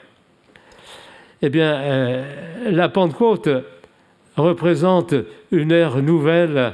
[1.41, 3.49] Eh bien, euh, la Pentecôte
[4.37, 5.15] représente
[5.53, 6.73] une ère nouvelle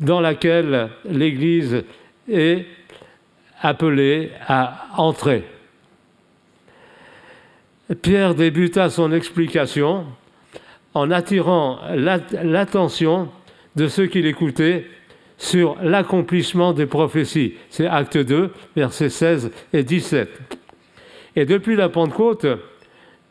[0.00, 1.84] dans laquelle l'Église
[2.28, 2.66] est
[3.60, 5.44] appelée à entrer.
[8.00, 10.06] Pierre débuta son explication
[10.94, 13.28] en attirant l'attention
[13.76, 14.86] de ceux qui l'écoutaient
[15.36, 17.54] sur l'accomplissement des prophéties.
[17.68, 20.28] C'est acte 2, versets 16 et 17.
[21.36, 22.46] Et depuis la Pentecôte,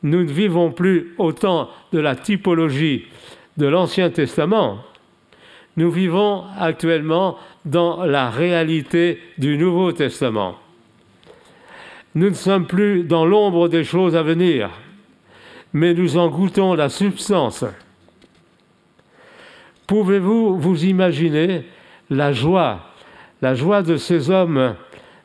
[0.04, 3.06] nous ne vivons plus autant de la typologie
[3.58, 4.80] de l'Ancien Testament.
[5.78, 10.58] Nous vivons actuellement dans la réalité du Nouveau Testament.
[12.15, 14.69] Nous ne sommes plus dans l'ombre des choses à venir
[15.73, 17.65] mais nous en goûtons la substance.
[19.88, 21.65] Pouvez-vous vous imaginer
[22.10, 22.82] la joie,
[23.41, 24.76] la joie de ces hommes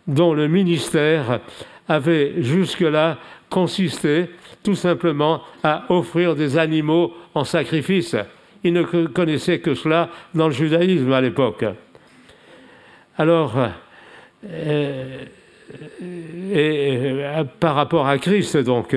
[0.06, 1.40] dont le ministère
[1.86, 3.18] avait jusque-là
[3.50, 4.30] consisté
[4.62, 8.16] tout simplement à offrir des animaux en sacrifice?
[8.64, 11.64] Ils ne connaissaient que cela dans le judaïsme à l'époque.
[13.16, 13.54] Alors,
[14.44, 15.24] euh,
[16.52, 17.20] et,
[17.60, 18.96] par rapport à Christ, donc,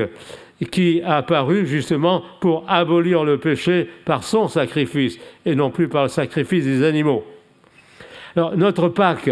[0.69, 6.03] qui a apparu justement pour abolir le péché par son sacrifice et non plus par
[6.03, 7.25] le sacrifice des animaux.
[8.36, 9.31] Alors, notre Pâque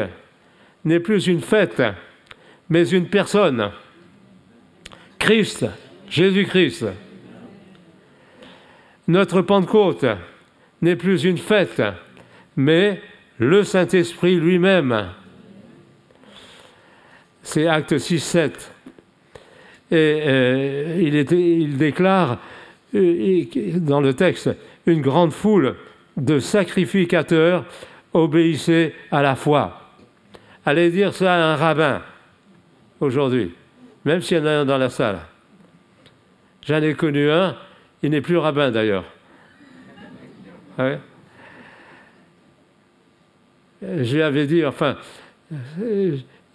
[0.86, 1.82] n'est plus une fête,
[2.70, 3.72] mais une personne.
[5.20, 5.66] Christ,
[6.10, 6.86] Jésus-Christ.
[9.08, 10.06] Notre Pentecôte
[10.82, 11.82] n'est plus une fête,
[12.56, 13.02] mais
[13.38, 15.10] le Saint-Esprit lui-même.
[17.52, 18.52] C'est acte 6-7.
[19.90, 22.38] Et euh, il, déclare
[22.94, 23.44] euh,
[23.78, 24.52] dans le texte
[24.86, 25.76] une grande foule
[26.16, 27.66] de sacrificateurs
[28.14, 29.82] obéissaient à la foi.
[30.64, 32.04] Allez dire ça à un rabbin
[33.00, 33.56] aujourd'hui,
[34.06, 35.18] même s'il y en a un dans la salle.
[36.68, 37.58] J'en ai connu un,
[38.04, 39.06] il n'est plus rabbin d'ailleurs.
[43.82, 44.98] je lui avais dit, enfin,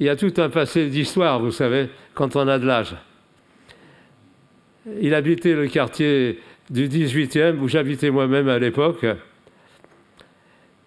[0.00, 2.96] il y a tout un passé d'histoire, vous savez, quand on a de l'âge.
[5.00, 9.06] Il habitait le quartier du 18e, où j'habitais moi-même à l'époque.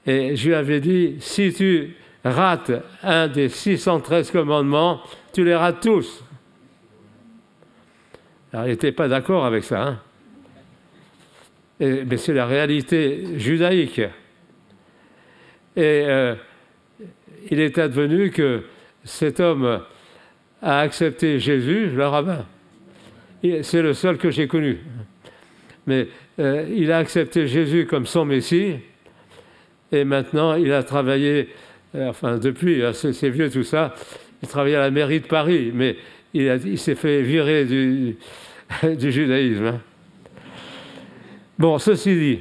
[0.06, 2.72] Et je lui avais dit, si tu rates
[3.04, 5.02] un des 613 commandements,
[5.34, 6.24] tu les rates tous.
[8.54, 9.88] Alors, il n'était pas d'accord avec ça.
[9.88, 10.00] Hein.
[11.80, 14.00] mais c'est la réalité judaïque.
[15.76, 16.36] Et euh,
[17.52, 18.64] il est advenu que
[19.08, 19.82] cet homme
[20.62, 22.46] a accepté Jésus, le rabbin.
[23.62, 24.80] C'est le seul que j'ai connu.
[25.86, 26.08] Mais
[26.40, 28.76] euh, il a accepté Jésus comme son Messie.
[29.92, 31.50] Et maintenant, il a travaillé,
[31.96, 33.96] euh, enfin depuis, hein, c'est vieux tout ça,
[34.44, 35.96] il travaillait à la mairie de Paris, mais
[36.34, 38.18] il, s'est fait virer du,
[39.12, 39.66] judaïsme.
[39.66, 39.82] Hein.
[41.58, 42.40] Bon, ceci dit,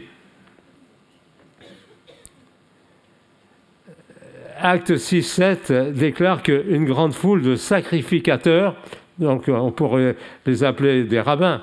[4.69, 8.75] Acte 6-7 déclare qu'une grande foule de sacrificateurs,
[9.17, 11.63] donc on pourrait les appeler des rabbins,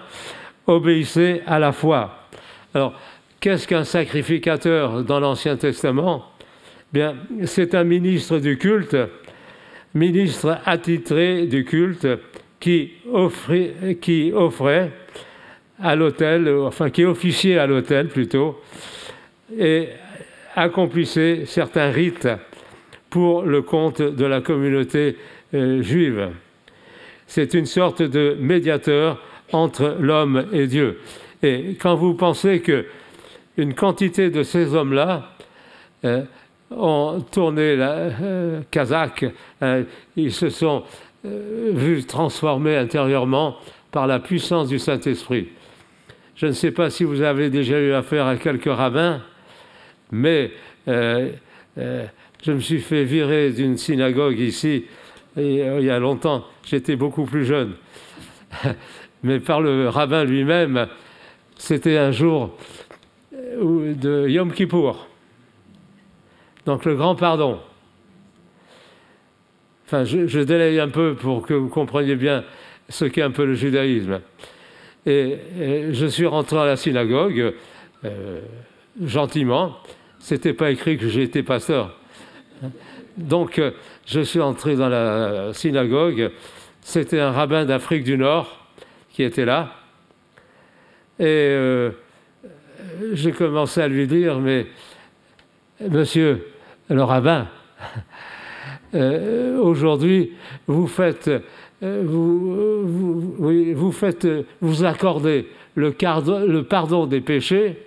[0.68, 2.30] obéissaient à la foi.
[2.74, 2.98] Alors,
[3.42, 6.24] qu'est-ce qu'un sacrificateur dans l'Ancien Testament?
[6.94, 8.96] Bien, c'est un ministre du culte,
[9.94, 12.08] ministre attitré du culte,
[12.62, 12.94] qui
[14.00, 14.92] qui offrait
[15.78, 18.62] à l'autel, enfin qui officiait à l'autel plutôt,
[19.60, 19.90] et
[20.56, 22.30] accomplissait certains rites
[23.14, 25.18] pour le compte de la communauté
[25.54, 26.32] euh, juive.
[27.28, 29.22] C'est une sorte de médiateur
[29.52, 30.98] entre l'homme et Dieu.
[31.44, 32.88] Et quand vous pensez que
[33.56, 35.30] une quantité de ces hommes-là
[36.06, 36.24] euh,
[36.72, 39.26] ont tourné la euh, kazakh,
[40.16, 40.82] ils se sont
[41.24, 43.58] vus transformés intérieurement
[43.92, 45.50] par la puissance du Saint-Esprit.
[46.36, 49.22] Je ne sais pas si vous avez déjà eu affaire à quelques rabbins,
[50.12, 50.52] mais
[52.44, 54.86] je me suis fait virer d'une synagogue ici
[55.38, 56.46] euh, il y a longtemps.
[56.66, 57.74] J'étais beaucoup plus jeune.
[59.24, 60.88] Mais par le rabbin lui-même,
[61.58, 62.56] c'était un jour
[63.34, 65.08] euh, de Yom Kippour.
[66.66, 67.60] Donc le grand pardon.
[69.86, 72.44] Enfin, je, je délaye un peu pour que vous compreniez bien
[72.90, 74.20] ce qu'est un peu le judaïsme.
[75.06, 75.38] Et,
[75.92, 77.54] je suis rentré à la synagogue,
[78.06, 78.42] euh,
[79.04, 79.78] gentiment.
[80.20, 81.98] C'était pas écrit que j'étais pasteur.
[83.18, 83.72] Donc, euh,
[84.06, 86.32] je suis entré dans la synagogue.
[86.82, 88.68] C'était un rabbin d'Afrique du Nord
[89.12, 89.74] qui était là.
[91.20, 91.92] Et euh,
[93.14, 94.66] j'ai commencé à lui dire, mais
[95.90, 96.48] monsieur
[96.90, 97.48] le rabbin,
[98.96, 100.32] euh, aujourd'hui,
[100.68, 101.30] vous faites,
[101.82, 102.86] vous,
[103.76, 104.28] vous, faites,
[104.62, 105.94] vous accordez le,
[106.48, 107.78] le pardon des péchés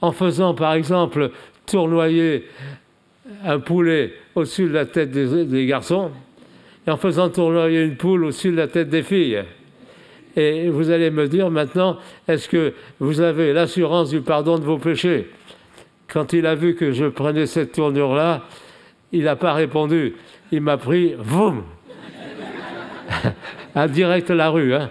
[0.00, 1.30] en faisant, par exemple,
[1.66, 2.44] tournoyer
[3.44, 6.10] un poulet au-dessus de la tête des, garçons
[6.86, 9.42] et en faisant tournoyer une poule au-dessus de la tête des filles.
[10.34, 14.78] Et vous allez me dire maintenant, est-ce que vous avez l'assurance du pardon de vos
[14.78, 15.28] péchés?
[16.08, 18.44] Quand il a vu que je prenais cette tournure-là,
[19.12, 20.14] il n'a pas répondu.
[20.50, 21.64] Il m'a pris, voum
[23.74, 24.74] À direct la rue.
[24.74, 24.90] Hein.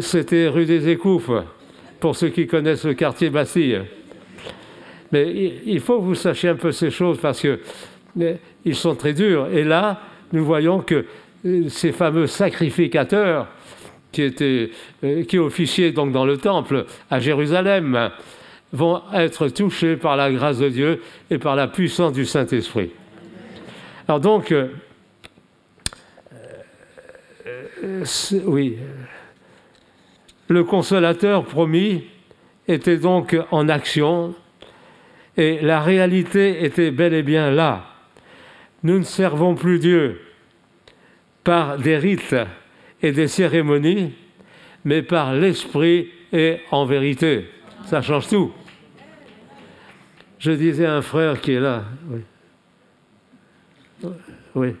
[0.00, 1.30] C'était rue des Écouffes,
[2.00, 3.82] pour ceux qui connaissent le quartier Bastille.
[5.12, 7.60] Mais il faut que vous sachiez un peu ces choses parce que
[8.64, 9.48] ils sont très durs.
[9.52, 10.00] Et là,
[10.32, 11.04] nous voyons que
[11.44, 13.48] euh, ces fameux sacrificateurs
[14.10, 14.70] qui, étaient,
[15.04, 18.10] euh, qui officiaient donc dans le temple à Jérusalem
[18.72, 22.90] vont être touchés par la grâce de Dieu et par la puissance du Saint-Esprit.
[24.08, 24.68] Alors donc, euh,
[28.44, 28.76] oui,
[30.48, 32.04] le consolateur promis
[32.66, 34.34] était donc en action
[35.36, 37.84] et la réalité était bel et bien là.
[38.82, 40.20] Nous ne servons plus Dieu
[41.44, 42.34] par des rites
[43.02, 44.14] et des cérémonies,
[44.84, 47.46] mais par l'esprit et en vérité.
[47.84, 48.52] Ça change tout.
[50.38, 52.20] Je disais à un frère qui est là, oui,
[54.54, 54.74] oui.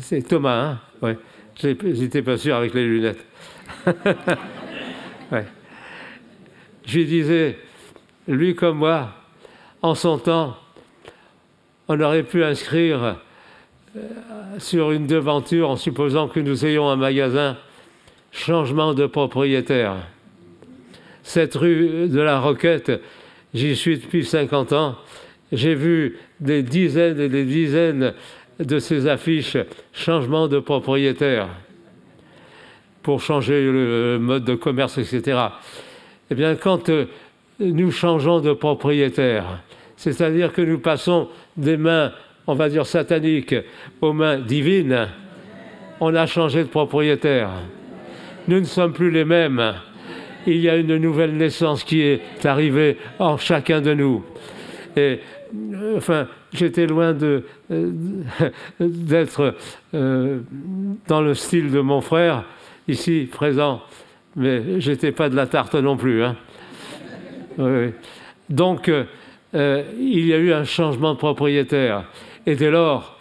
[0.00, 1.12] c'est Thomas, hein oui.
[1.58, 3.24] J'étais pas sûr avec les lunettes.
[6.86, 7.58] Je lui disais,
[8.28, 9.12] lui comme moi,
[9.82, 10.56] en son temps,
[11.88, 13.16] on aurait pu inscrire
[13.96, 14.00] euh,
[14.58, 17.56] sur une devanture, en supposant que nous ayons un magasin,
[18.32, 19.96] changement de propriétaire.
[21.22, 22.92] Cette rue de la Roquette,
[23.54, 24.96] j'y suis depuis 50 ans,
[25.52, 28.14] j'ai vu des dizaines et des dizaines
[28.58, 29.56] de ces affiches
[29.92, 31.48] changement de propriétaire
[33.02, 35.38] pour changer le mode de commerce, etc.
[36.30, 37.06] Eh bien, quand euh,
[37.60, 39.62] nous changeons de propriétaire,
[39.96, 42.12] c'est-à-dire que nous passons des mains,
[42.46, 43.54] on va dire sataniques,
[44.00, 45.08] aux mains divines,
[46.00, 47.50] on a changé de propriétaire.
[48.48, 49.74] Nous ne sommes plus les mêmes.
[50.46, 54.24] Il y a une nouvelle naissance qui est arrivée en chacun de nous.
[54.96, 55.20] Et
[55.96, 57.44] enfin, j'étais loin de,
[58.80, 59.54] d'être
[59.94, 60.40] euh,
[61.08, 62.44] dans le style de mon frère,
[62.86, 63.82] ici présent,
[64.36, 66.22] mais j'étais pas de la tarte non plus.
[66.22, 66.36] Hein.
[68.48, 69.04] Donc, euh,
[69.56, 72.04] il y a eu un changement de propriétaire.
[72.46, 73.16] Et dès lors,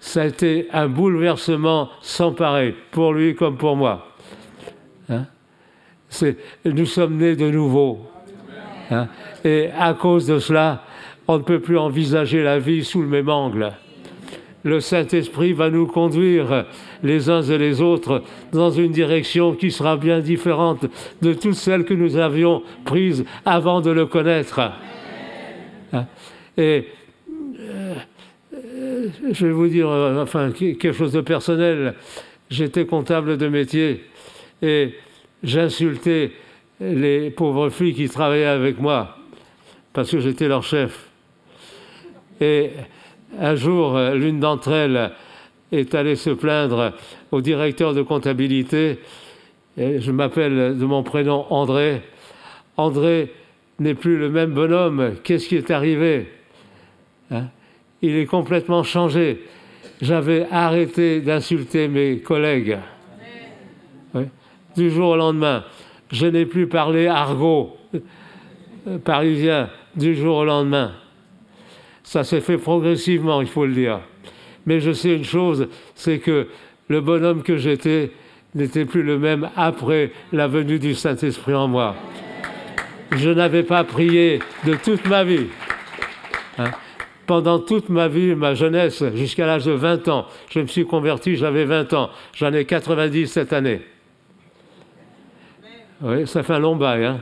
[0.00, 4.08] ça a été un bouleversement sans pareil, pour lui comme pour moi.
[5.08, 5.26] Hein?
[6.64, 8.00] nous sommes nés de nouveau.
[8.90, 9.08] Hein?
[9.44, 10.82] et à cause de cela,
[11.28, 13.72] on ne peut plus envisager la vie sous le même angle.
[14.62, 16.66] Le Saint-Esprit va nous conduire
[17.04, 18.22] les uns et les autres
[18.52, 20.86] dans une direction qui sera bien différente
[21.22, 24.60] de toutes celles que nous avions prises avant de le connaître.
[25.92, 26.06] Hein?
[26.56, 26.86] Et
[27.58, 27.94] euh,
[29.30, 31.94] je vais vous dire, euh, enfin, quelque chose de personnel.
[32.48, 34.04] J'étais comptable de métier
[34.62, 34.94] et
[35.42, 36.32] j'insultais
[36.80, 39.16] les pauvres filles qui travaillaient avec moi
[39.92, 41.08] parce que j'étais leur chef.
[42.40, 42.70] Et
[43.40, 45.10] un jour, l'une d'entre elles
[45.72, 46.92] est allée se plaindre
[47.32, 48.98] au directeur de comptabilité.
[49.76, 52.02] Je m'appelle de mon prénom André.
[52.76, 53.32] André
[53.78, 55.14] n'est plus le même bonhomme.
[55.22, 56.28] Qu'est-ce qui est arrivé
[57.30, 57.46] hein?
[58.02, 59.44] Il est complètement changé.
[60.00, 62.78] J'avais arrêté d'insulter mes collègues.
[64.76, 65.64] Du jour au lendemain,
[66.12, 67.78] je n'ai plus parlé argot
[68.86, 70.92] euh, parisien du jour au lendemain.
[72.02, 74.00] Ça s'est fait progressivement, il faut le dire.
[74.66, 76.48] Mais je sais une chose, c'est que
[76.88, 78.12] le bonhomme que j'étais
[78.54, 81.96] n'était plus le même après la venue du Saint-Esprit en moi.
[83.12, 85.46] Je n'avais pas prié de toute ma vie.
[86.58, 86.70] Hein.
[87.26, 91.36] Pendant toute ma vie, ma jeunesse, jusqu'à l'âge de 20 ans, je me suis converti,
[91.36, 92.10] j'avais 20 ans.
[92.34, 93.80] J'en ai 90 cette année.
[96.02, 97.20] Oui, ça fait un long bail, hein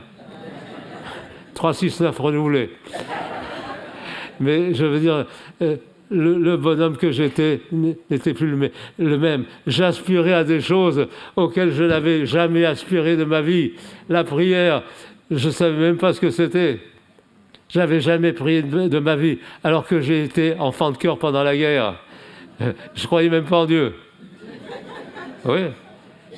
[1.55, 2.69] 3, 6, 9 renouvelés.
[4.39, 5.25] Mais je veux dire,
[5.61, 5.77] euh,
[6.11, 9.45] le, bonhomme que j'étais n'était plus le, même.
[9.65, 13.73] J'aspirais à des choses auxquelles je n'avais jamais aspiré de ma vie.
[14.09, 14.83] La prière,
[15.31, 16.79] je ne savais même pas ce que c'était.
[17.69, 21.57] J'avais jamais prié de, ma vie, alors que j'ai été enfant de cœur pendant la
[21.57, 21.95] guerre.
[22.93, 23.95] Je croyais même pas en Dieu.
[25.45, 25.61] Oui.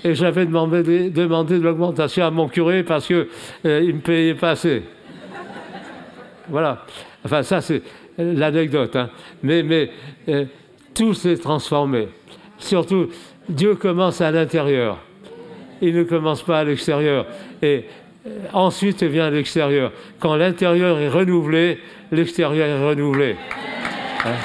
[0.03, 3.27] Et j'avais demandé, de l'augmentation à mon curé parce qu'il
[3.65, 4.83] euh, ne me payait pas assez.
[6.49, 6.85] Voilà.
[7.25, 7.81] Enfin, ça, c'est
[8.17, 8.95] l'anecdote.
[8.95, 9.09] Hein.
[9.43, 9.91] Mais, mais
[10.29, 10.45] euh,
[10.93, 12.09] tout s'est transformé.
[12.57, 13.09] Surtout,
[13.49, 14.99] Dieu commence à l'intérieur.
[15.81, 17.25] Il ne commence pas à l'extérieur.
[17.61, 17.81] Et euh,
[18.53, 19.91] ensuite vient l'extérieur.
[20.19, 21.79] Quand l'intérieur est renouvelé,
[22.11, 23.35] l'extérieur est renouvelé.
[24.25, 24.35] Hein?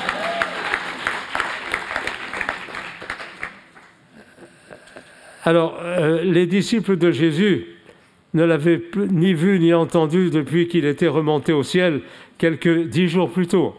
[5.45, 7.67] Alors, euh, les disciples de Jésus
[8.35, 12.01] ne l'avaient ni vu ni entendu depuis qu'il était remonté au ciel
[12.39, 13.75] quelques dix jours plus tôt.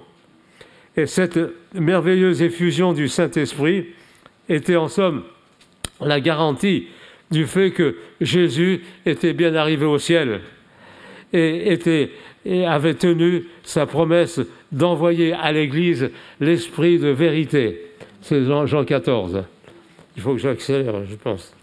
[0.95, 1.39] Et cette
[1.74, 3.88] merveilleuse effusion du Saint-Esprit
[4.49, 5.24] était en somme
[6.01, 6.88] la garantie
[7.34, 10.40] du fait que Jésus était bien arrivé au ciel
[11.34, 11.78] et,
[12.66, 14.40] avait tenu sa promesse
[14.72, 17.82] d'envoyer à l'Église l'Esprit de vérité.
[18.22, 19.44] C'est Jean, Jean 14.
[20.16, 21.54] Il faut que j'accélère, je pense.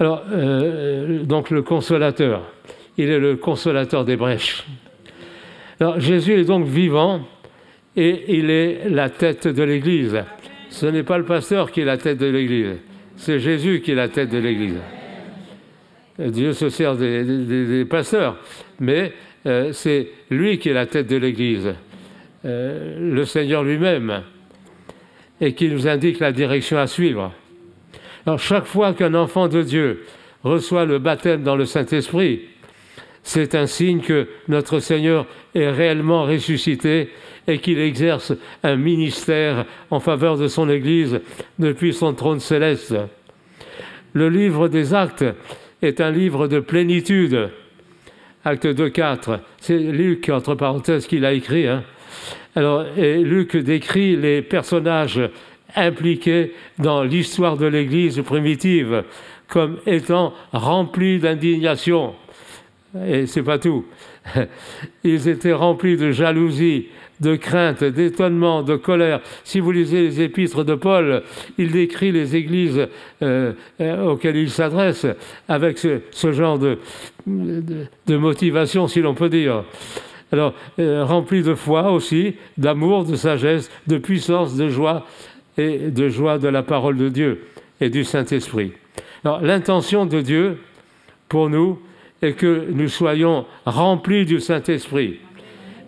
[0.00, 2.42] Alors, euh, donc le consolateur,
[2.98, 4.66] il est le consolateur des brèches.
[5.78, 7.20] Alors, Jésus est donc vivant
[7.94, 10.24] et il est la tête de l'Église.
[10.70, 12.78] Ce n'est pas le pasteur qui est la tête de l'Église,
[13.22, 14.80] c'est Jésus qui est la tête de l'Église.
[16.18, 18.36] Dieu se sert des, pasteurs,
[18.80, 19.12] mais
[19.46, 21.72] euh, c'est lui qui est la tête de l'Église,
[22.44, 24.22] euh, le Seigneur lui-même,
[25.40, 27.32] et qui nous indique la direction à suivre.
[28.26, 30.02] Alors chaque fois qu'un enfant de Dieu
[30.42, 32.42] reçoit le baptême dans le Saint-Esprit,
[33.22, 37.10] c'est un signe que notre Seigneur est réellement ressuscité
[37.46, 41.20] et qu'il exerce un ministère en faveur de son Église
[41.58, 42.94] depuis son trône céleste.
[44.12, 45.24] Le livre des actes
[45.80, 47.50] est un livre de plénitude.
[48.44, 49.40] Acte 2, 4.
[49.60, 51.68] C'est Luc, entre parenthèses, qui l'a écrit.
[51.68, 51.84] Hein.
[52.54, 55.20] Alors, Luc décrit les personnages
[55.74, 59.04] impliqués dans l'histoire de l'Église primitive
[59.48, 62.14] comme étant remplis d'indignation.
[63.06, 63.86] Et c'est pas tout.
[65.04, 66.88] Ils étaient remplis de jalousie,
[67.20, 69.20] de crainte, d'étonnement, de colère.
[69.44, 71.22] Si vous lisez les épîtres de Paul,
[71.56, 72.86] il décrit les églises
[73.22, 75.06] euh, euh, auxquelles il s'adresse
[75.48, 76.78] avec ce, genre de,
[78.08, 79.64] motivation, si l'on peut dire.
[80.32, 85.06] Alors, euh, rempli de foi aussi, d'amour, de sagesse, de puissance, de joie
[85.56, 87.44] et de joie de la parole de Dieu
[87.80, 88.72] et du Saint-Esprit.
[89.24, 90.58] Alors, l'intention de Dieu
[91.28, 91.78] pour nous
[92.22, 95.18] est que nous soyons remplis du Saint-Esprit,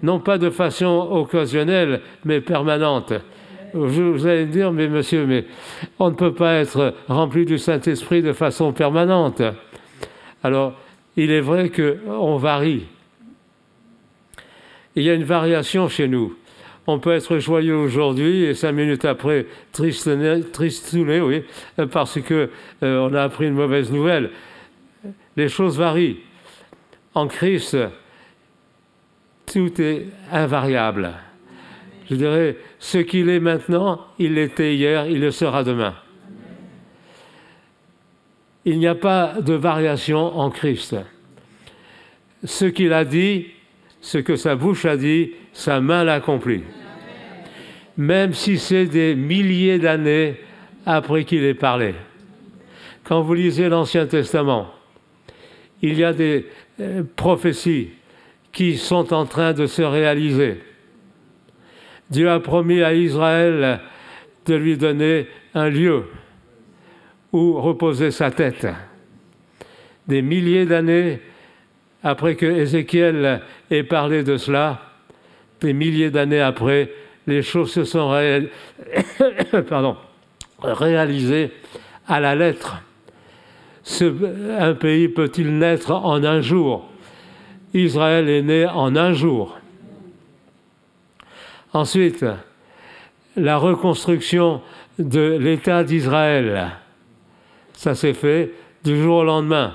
[0.03, 3.15] non pas de façon occasionnelle, mais permanente.
[3.73, 5.47] Vous allez me dire, mais monsieur, mais
[5.99, 9.43] on ne peut pas être rempli du Saint-Esprit de façon permanente.
[10.45, 10.75] Alors,
[11.17, 12.85] il est vrai qu'on varie.
[14.95, 16.37] Il y a une variation chez nous.
[16.87, 21.43] On peut être joyeux aujourd'hui et cinq minutes après tristouné, oui,
[21.91, 22.51] parce que
[22.83, 24.31] euh, on a appris une mauvaise nouvelle.
[25.37, 26.19] Les choses varient.
[27.15, 27.77] En Christ,
[29.47, 31.13] tout est invariable.
[32.11, 35.95] Je dirais, ce qu'il est maintenant, il l'était hier, il le sera demain.
[38.65, 40.97] Il n'y a pas de variation en Christ.
[42.45, 43.47] Ce qu'il a dit,
[44.01, 46.63] ce que sa bouche a dit, sa main l'accomplit.
[47.97, 50.41] Même si c'est des milliers d'années
[50.85, 51.95] après qu'il ait parlé.
[53.05, 54.73] Quand vous lisez l'Ancien Testament,
[55.83, 56.47] il y a des
[56.81, 57.91] euh, prophéties
[58.53, 60.61] qui sont en train de se réaliser.
[62.11, 63.81] Dieu a promis à Israël
[64.47, 66.05] de lui donner un lieu
[67.33, 68.67] où reposer sa tête.
[70.07, 71.21] Des milliers d'années
[72.03, 74.83] après que Ézéchiel ait parlé de cela,
[75.61, 76.93] des milliers d'années après,
[77.27, 78.11] les choses se sont
[80.63, 81.51] réalisées
[82.07, 82.84] à la lettre.
[84.59, 86.89] Un pays peut-il naître en un jour?
[87.75, 89.59] Israël est né en un jour.
[91.73, 92.25] Ensuite,
[93.37, 94.63] la reconstruction
[94.99, 96.71] de l'État d'Israël,
[97.73, 98.53] ça s'est fait
[98.85, 99.75] du jour au lendemain.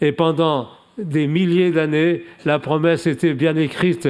[0.00, 0.68] Et pendant
[0.98, 4.08] des milliers d'années, la promesse était bien écrite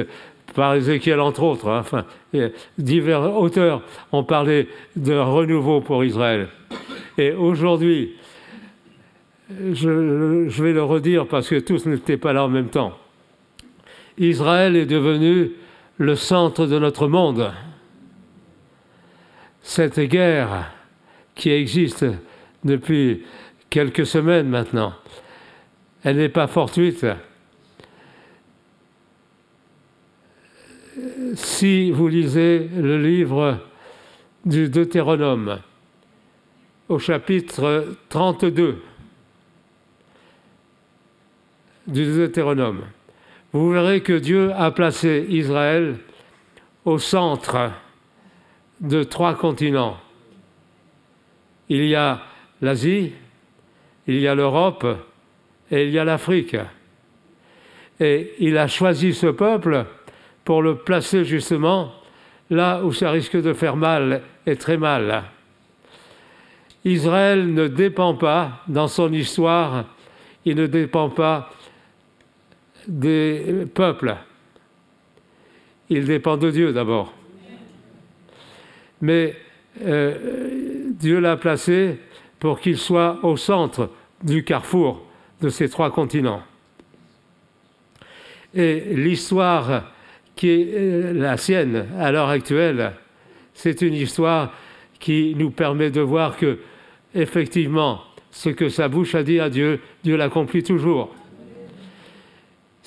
[0.55, 1.69] par Ézéchiel, entre autres.
[1.69, 1.79] Hein.
[1.79, 2.05] Enfin,
[2.77, 6.49] divers auteurs ont parlé de renouveau pour Israël.
[7.17, 8.15] Et aujourd'hui,
[9.49, 12.97] je, vais le redire parce que tous n'étaient pas là en même temps.
[14.17, 15.51] Israël est devenu
[15.97, 17.51] le centre de notre monde.
[19.61, 20.71] Cette guerre
[21.35, 22.05] qui existe
[22.63, 23.23] depuis
[23.69, 24.93] quelques semaines maintenant,
[26.03, 27.05] elle n'est pas fortuite.
[31.35, 33.59] Si vous lisez le livre
[34.45, 35.59] du Deutéronome
[36.89, 38.81] au chapitre 32
[41.89, 42.81] du Deutéronome,
[43.51, 45.97] vous verrez que Dieu a placé Israël
[46.85, 47.71] au centre
[48.79, 49.97] de trois continents.
[51.67, 52.21] Il y a
[52.61, 53.13] l'Asie,
[54.07, 54.85] il y a l'Europe
[55.71, 56.57] et il y a l'Afrique.
[57.99, 59.85] Et il a choisi ce peuple
[60.45, 61.93] pour le placer justement
[62.49, 65.23] là où ça risque de faire mal et très mal.
[66.85, 69.85] Israël ne dépend pas, dans son histoire,
[70.45, 71.49] il ne dépend pas
[72.87, 74.15] des peuples.
[75.89, 77.13] Il dépend de Dieu d'abord.
[79.01, 79.35] Mais
[79.81, 81.97] euh, Dieu l'a placé
[82.39, 83.89] pour qu'il soit au centre
[84.23, 85.05] du carrefour
[85.41, 86.41] de ces trois continents.
[88.53, 89.91] Et l'histoire
[90.35, 92.93] qui est euh, la sienne à l'heure actuelle,
[93.53, 94.53] c'est une histoire
[94.99, 96.59] qui nous permet de voir que,
[97.15, 98.01] effectivement,
[98.31, 101.13] ce que sa bouche a dit à Dieu, Dieu l'accomplit toujours.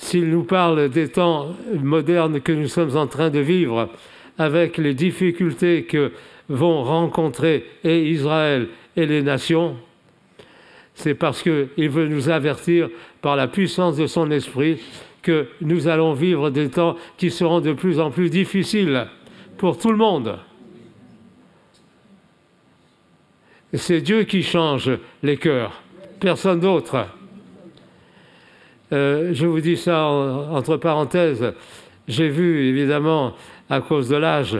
[0.03, 3.89] S'il nous parle des temps modernes que nous sommes en train de vivre,
[4.37, 6.11] avec les difficultés que
[6.49, 9.77] vont rencontrer Israël et les nations,
[10.93, 12.89] c'est parce qu'il veut nous avertir
[13.21, 14.81] par la puissance de son esprit
[15.21, 19.07] que nous allons vivre des temps qui seront de plus en plus difficiles
[19.57, 20.37] pour tout le monde.
[23.73, 24.91] C'est Dieu qui change
[25.23, 25.81] les cœurs,
[26.19, 27.07] personne d'autre.
[28.93, 31.53] Euh, je vous dis ça entre parenthèses.
[32.07, 33.33] J'ai vu, évidemment,
[33.69, 34.57] à cause de l'âge,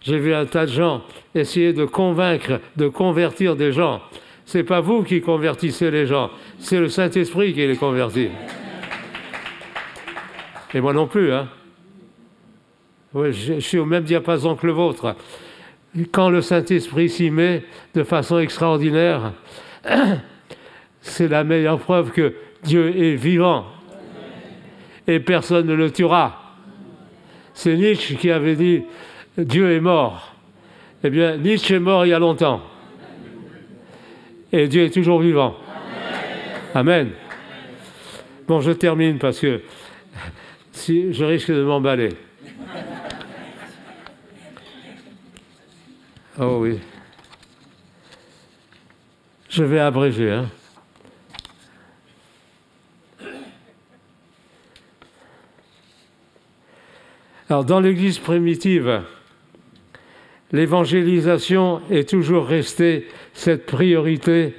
[0.00, 1.02] j'ai vu un tas de gens
[1.34, 4.00] essayer de convaincre, de convertir des gens.
[4.46, 8.30] C'est pas vous qui convertissez les gens, c'est le Saint-Esprit qui les convertit.
[10.74, 11.48] Et moi non plus, hein.
[13.14, 15.14] je suis au même diapason que le vôtre.
[16.12, 17.64] Quand le Saint-Esprit s'y met
[17.94, 19.32] de façon extraordinaire,
[21.08, 23.66] c'est la meilleure preuve que Dieu est vivant
[25.06, 26.56] et personne ne le tuera.
[27.54, 28.82] C'est Nietzsche qui avait dit
[29.36, 30.34] Dieu est mort.
[31.02, 32.62] Eh bien, Nietzsche est mort il y a longtemps.
[34.52, 35.56] Et Dieu est toujours vivant.
[36.74, 37.10] Amen.
[38.46, 39.60] Bon, je termine parce que
[40.72, 42.10] si je risque de m'emballer.
[46.40, 46.78] Oh oui.
[49.48, 50.30] Je vais abréger.
[50.30, 50.46] Hein.
[57.48, 59.00] Dans l'Église primitive,
[60.52, 64.54] l'évangélisation est toujours restée cette priorité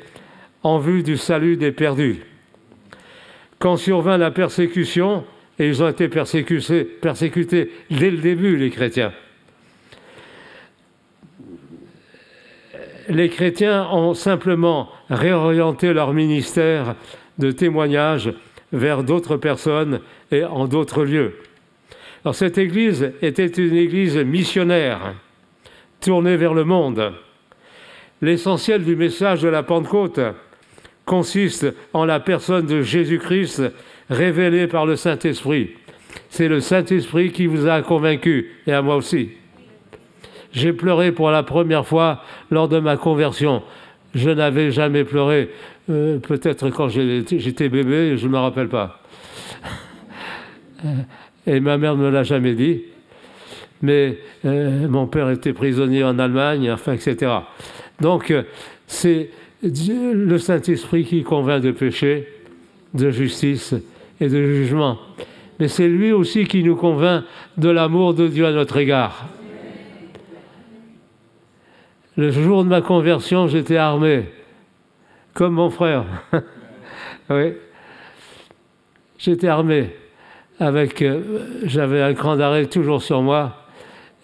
[0.63, 2.23] en vue du salut des perdus.
[3.59, 5.23] Quand survint la persécution,
[5.59, 9.13] et ils ont été persécutés dès le début, les chrétiens,
[13.07, 16.95] les chrétiens ont simplement réorienté leur ministère
[17.37, 18.33] de témoignage
[18.71, 19.99] vers d'autres personnes
[20.31, 21.35] et en d'autres lieux.
[22.23, 25.15] Alors cette église était une église missionnaire,
[26.01, 27.13] tournée vers le monde.
[28.21, 30.19] L'essentiel du message de la Pentecôte
[31.05, 33.63] consiste en la personne de Jésus-Christ
[34.09, 35.71] révélée par le Saint-Esprit.
[36.29, 39.29] C'est le Saint-Esprit qui vous a convaincu, et à moi aussi.
[40.51, 43.63] J'ai pleuré pour la première fois lors de ma conversion.
[44.13, 45.51] Je n'avais jamais pleuré,
[45.89, 49.01] euh, peut-être quand j'étais bébé, je ne me rappelle pas.
[51.49, 52.83] Et ma mère ne me l'a jamais dit.
[53.81, 57.31] Mais euh, mon père était prisonnier en Allemagne, enfin, etc.
[57.99, 58.43] Donc, euh,
[58.85, 59.31] c'est
[59.63, 62.27] le Saint-Esprit qui convainc de péché,
[62.93, 63.73] de justice
[64.21, 64.99] et de jugement.
[65.59, 67.23] Mais c'est lui aussi qui nous convainc
[67.57, 69.27] de l'amour de Dieu à notre égard.
[72.15, 74.25] Le jour de ma conversion, j'étais armé,
[75.33, 76.05] comme mon frère.
[77.31, 77.53] oui.
[79.17, 79.89] J'étais armé
[80.59, 81.21] avec, euh,
[81.63, 83.65] j'avais un cran d'arrêt toujours sur moi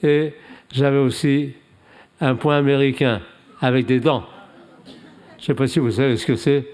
[0.04, 0.34] et
[0.72, 1.54] j'avais aussi
[2.20, 3.22] un point américain
[3.62, 4.26] avec des dents.
[5.38, 6.66] Je ne sais pas si vous savez ce que c'est.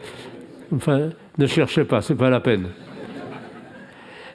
[0.74, 2.70] Enfin, ne cherchez pas, c'est pas la peine.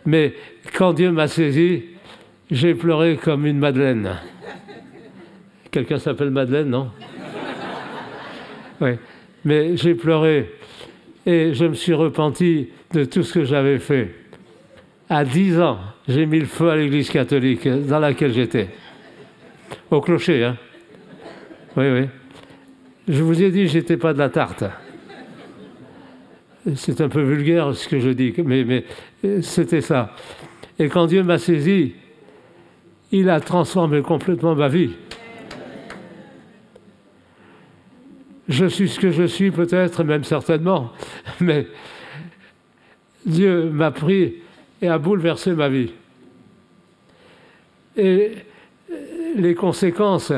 [0.04, 0.34] Mais
[0.74, 1.84] quand Dieu m'a saisi,
[2.50, 4.16] j'ai pleuré comme une Madeleine.
[5.70, 6.90] Quelqu'un s'appelle Madeleine, non?
[8.80, 8.90] Oui.
[9.44, 10.52] Mais j'ai pleuré
[11.24, 14.14] et je me suis repenti de tout ce que j'avais fait.
[15.08, 15.78] À 10 ans,
[16.08, 18.70] j'ai mis le feu à l'église catholique dans laquelle j'étais.
[19.90, 20.56] Au clocher, hein
[21.76, 22.08] Oui, oui.
[23.06, 24.64] Je vous ai dit, j'étais pas de la tarte.
[26.74, 28.84] C'est un peu vulgaire ce que je dis, mais, mais
[29.42, 30.12] c'était ça.
[30.78, 31.94] Et quand Dieu m'a saisi,
[33.12, 34.90] il a transformé complètement ma vie.
[38.48, 40.92] Je suis ce que je suis peut-être, même certainement,
[41.40, 41.68] mais
[43.24, 44.34] Dieu m'a pris
[44.82, 45.92] et a bouleversé ma vie.
[47.96, 48.32] Et
[49.36, 50.32] les conséquences,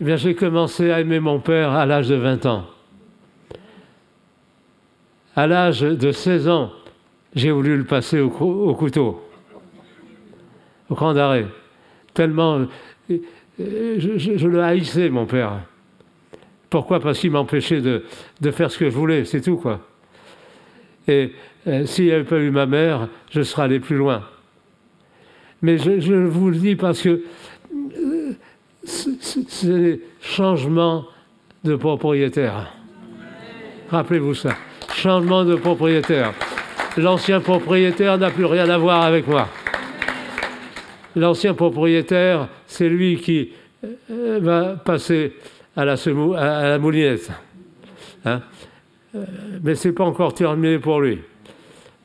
[0.00, 2.66] eh bien, j'ai commencé à aimer mon père à l'âge de 20 ans.
[5.36, 6.72] À l'âge de 16 ans,
[7.34, 9.22] j'ai voulu le passer au, couteau,
[10.88, 11.46] au cran d'arrêt.
[12.12, 12.66] Tellement
[13.08, 15.60] je, je, le haïssais, mon père.
[16.68, 17.00] Pourquoi?
[17.00, 18.04] Parce qu'il m'empêchait de,
[18.40, 19.80] de, faire ce que je voulais, c'est tout, quoi.
[21.08, 21.32] Et
[21.66, 24.22] euh, s'il n'y avait pas eu ma mère, je serais allé plus loin.
[25.62, 27.22] Mais je, vous le dis parce que
[27.84, 28.32] euh,
[28.84, 31.06] c'est changement
[31.64, 32.72] de propriétaire.
[33.90, 34.56] Rappelez-vous ça.
[34.94, 36.32] Changement de propriétaire.
[36.96, 39.48] L'ancien propriétaire n'a plus rien à voir avec moi.
[41.14, 43.50] L'ancien propriétaire, c'est lui qui
[44.10, 45.34] euh, va passer
[45.76, 47.30] à la, moulinette.
[48.24, 48.40] Hein?
[49.62, 51.18] Mais ce n'est pas encore terminé pour lui.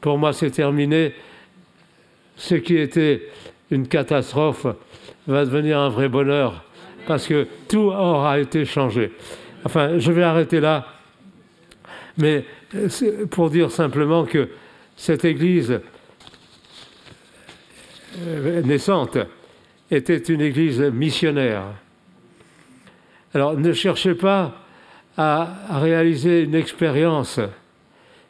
[0.05, 1.15] Pour moi, c'est terminé.
[2.37, 3.27] Ce qui était
[3.71, 4.67] une catastrophe
[5.25, 6.63] va devenir un vrai bonheur
[7.07, 9.13] parce que tout aura été changé.
[9.63, 10.85] Enfin, je vais arrêter là,
[12.19, 12.45] mais
[13.31, 14.49] pour dire simplement que
[14.95, 15.81] cette Église
[18.19, 19.17] euh, naissante
[19.89, 21.63] était une Église missionnaire.
[23.33, 24.53] Alors ne cherchez pas
[25.17, 27.39] à réaliser une expérience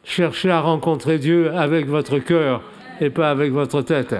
[0.06, 2.62] Cherchez à rencontrer Dieu avec votre cœur
[3.00, 4.14] et pas avec votre tête.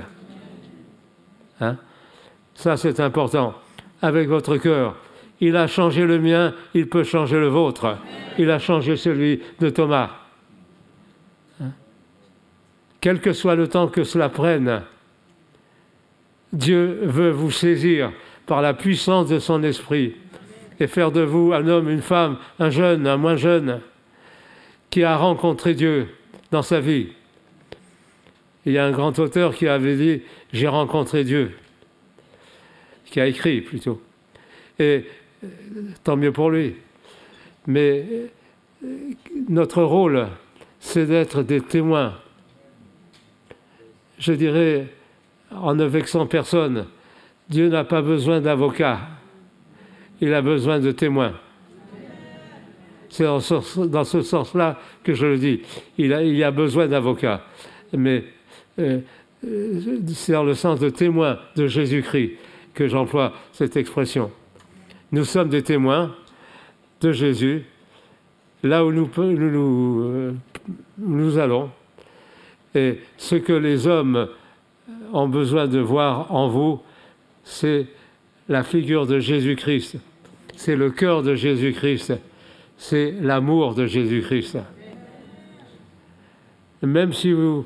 [1.61, 1.77] Hein?
[2.55, 3.55] Ça, c'est important.
[4.03, 4.97] Avec votre cœur.
[5.41, 7.99] Il a changé le mien, il peut changer le vôtre.
[8.37, 10.11] Il a changé celui de Thomas.
[11.63, 11.71] Hein?
[13.01, 14.83] Quel que soit le temps que cela prenne,
[16.53, 18.11] Dieu veut vous saisir
[18.47, 20.17] par la puissance de son esprit
[20.81, 23.81] et faire de vous un homme, une femme, un jeune, un moins jeune,
[24.91, 26.09] qui a rencontré Dieu
[26.51, 27.09] dans sa vie.
[28.65, 30.23] Il y a un grand auteur qui avait dit
[30.53, 31.57] J'ai rencontré Dieu,
[33.05, 34.01] qui a écrit plutôt.
[34.79, 35.05] Et
[35.45, 35.49] euh,
[36.03, 36.77] tant mieux pour lui.
[37.67, 38.05] Mais
[38.85, 39.13] euh,
[39.49, 40.29] notre rôle,
[40.81, 42.15] c'est d'être des témoins,
[44.19, 44.89] je dirais,
[45.51, 46.87] en ne vexant personne.
[47.49, 49.01] Dieu n'a pas besoin d'avocat,
[50.21, 51.35] il a besoin de témoins.
[53.17, 55.63] C'est dans ce, sens-là que je le dis.
[55.97, 57.47] Il, y a besoin d'avocats.
[57.97, 58.25] Mais
[58.79, 58.99] euh,
[59.47, 62.33] euh, c'est dans le sens de témoin de Jésus-Christ
[62.75, 64.31] que j'emploie cette expression.
[65.13, 66.15] Nous sommes des témoins
[67.01, 67.65] de Jésus,
[68.63, 70.35] là où nous, nous, euh,
[70.99, 71.71] nous allons.
[72.75, 74.29] Et ce que les hommes
[75.15, 76.83] ont besoin de voir en vous,
[77.45, 77.87] c'est
[78.51, 79.97] la figure de Jésus-Christ,
[80.55, 82.13] c'est le cœur de Jésus-Christ,
[82.79, 84.59] c'est l'amour de Jésus-Christ.
[86.83, 87.65] Même si vous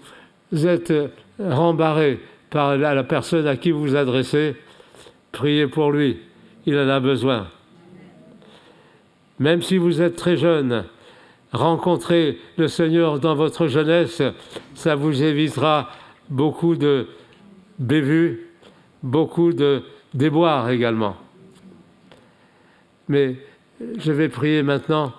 [0.53, 0.93] êtes
[1.39, 4.57] rembarré par la personne à qui vous vous adressez,
[5.33, 6.19] priez pour lui,
[6.67, 7.49] il en a besoin.
[9.39, 10.85] Même si vous êtes très jeune,
[11.53, 14.23] rencontrez le Seigneur dans votre jeunesse,
[14.75, 15.91] ça vous évitera
[16.29, 17.09] beaucoup de
[17.79, 18.49] bévues,
[19.03, 19.83] beaucoup de
[20.15, 21.17] déboires également.
[23.09, 23.37] Mais
[23.99, 25.13] je vais prier maintenant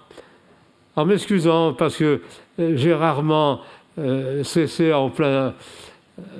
[0.95, 2.21] en m'excusant parce que
[2.57, 3.61] j'ai rarement
[3.97, 5.53] euh, cessé en plein,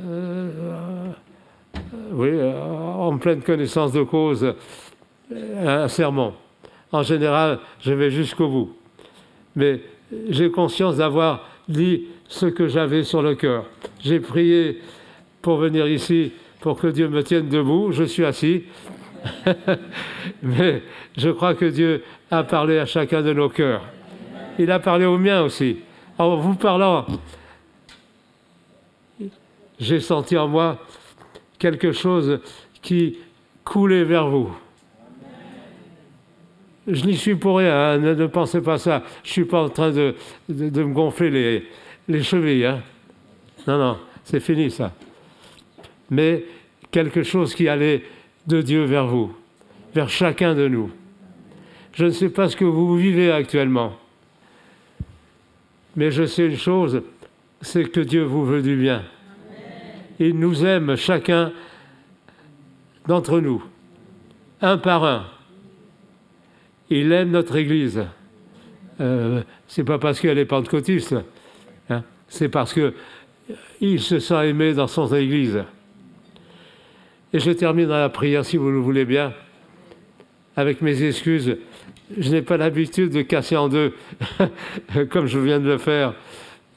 [0.06, 0.50] euh,
[2.12, 4.54] oui, en pleine connaissance de cause
[5.34, 6.34] un sermon.
[6.92, 8.76] En général, je vais jusqu'au bout.
[9.56, 9.82] Mais
[10.30, 13.66] j'ai conscience d'avoir dit ce que j'avais sur le cœur.
[14.02, 14.80] J'ai prié
[15.42, 17.92] pour venir ici, pour que Dieu me tienne debout.
[17.92, 18.64] Je suis assis.
[20.44, 20.82] Mais
[21.18, 23.84] je crois que Dieu a parlé à chacun de nos cœurs.
[24.58, 25.78] Il a parlé au mien aussi.
[26.18, 27.06] En vous parlant,
[29.80, 30.80] j'ai senti en moi
[31.58, 32.40] quelque chose
[32.82, 33.18] qui
[33.64, 34.56] coulait vers vous.
[36.88, 39.04] Je n'y suis pour rien, hein, ne, pensez pas ça.
[39.24, 40.16] Je ne suis pas en train de,
[40.50, 41.68] de, me gonfler les,
[42.08, 42.66] les chevilles.
[42.66, 42.82] Hein.
[43.68, 44.92] Non, non, c'est fini ça.
[46.10, 46.44] Mais
[46.90, 48.04] quelque chose qui allait
[48.48, 49.36] de Dieu vers vous,
[49.94, 50.92] vers chacun de nous.
[51.94, 53.94] Je ne sais pas ce que vous vivez actuellement,
[55.96, 57.02] mais je sais une chose,
[57.62, 59.04] c'est que Dieu vous veut du bien.
[60.20, 61.52] Il nous aime chacun
[63.08, 63.64] d'entre nous,
[64.62, 65.26] un par un.
[66.90, 68.06] Il aime notre Église.
[69.00, 71.16] Euh, c'est pas parce qu'elle est pentecôtiste,
[71.90, 72.04] hein.
[72.28, 72.94] c'est parce que
[73.80, 75.64] il se sent aimé dans son Église.
[77.34, 79.34] Et je termine la prière, si vous le voulez bien,
[80.56, 81.58] avec mes excuses.
[82.18, 83.94] Je n'ai pas l'habitude de casser en deux,
[85.10, 86.14] comme je viens de le faire,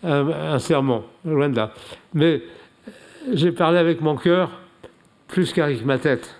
[0.04, 1.72] un, sermon, loin de là.
[2.12, 2.42] Mais
[3.32, 4.50] j'ai parlé avec mon cœur
[5.26, 6.36] plus qu'avec ma tête.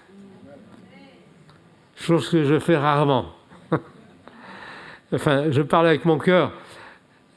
[1.97, 3.33] Chose que je fais rarement.
[5.13, 6.53] enfin, je parle avec mon cœur,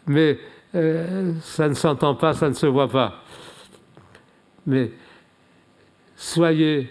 [0.06, 0.38] mais
[0.76, 3.24] euh, ça ne s'entend pas, ça ne se voit pas.
[4.68, 4.92] Mais
[6.18, 6.90] soyez,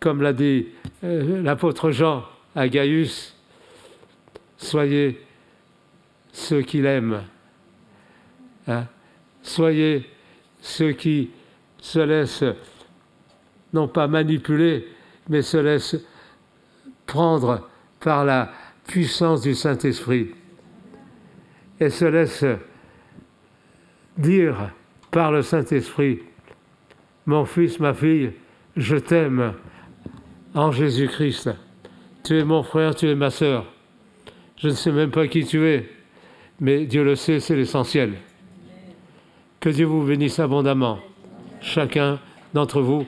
[0.00, 0.68] comme l'a dit
[1.04, 2.24] euh, l'apôtre Jean
[2.54, 3.36] à Gaius,
[4.56, 5.20] soyez
[6.32, 7.22] ceux qu'il aime.
[8.66, 8.86] Hein.
[9.42, 10.08] Soyez
[10.60, 11.30] ceux qui
[11.78, 12.44] se laissent
[13.72, 14.88] non pas manipuler,
[15.28, 15.96] mais se laissent
[17.06, 17.68] prendre
[18.00, 18.50] par la
[18.86, 20.30] puissance du Saint-Esprit
[21.80, 22.44] et se laissent
[24.16, 24.72] dire
[25.10, 26.20] par le Saint-Esprit,
[27.28, 28.32] mon fils, ma fille,
[28.74, 29.52] je t'aime
[30.54, 31.50] en Jésus-Christ.
[32.24, 33.66] Tu es mon frère, tu es ma sœur.
[34.56, 35.90] Je ne sais même pas qui tu es,
[36.58, 38.14] mais Dieu le sait, c'est l'essentiel.
[39.60, 41.00] Que Dieu vous bénisse abondamment,
[41.60, 42.18] chacun
[42.54, 43.06] d'entre vous,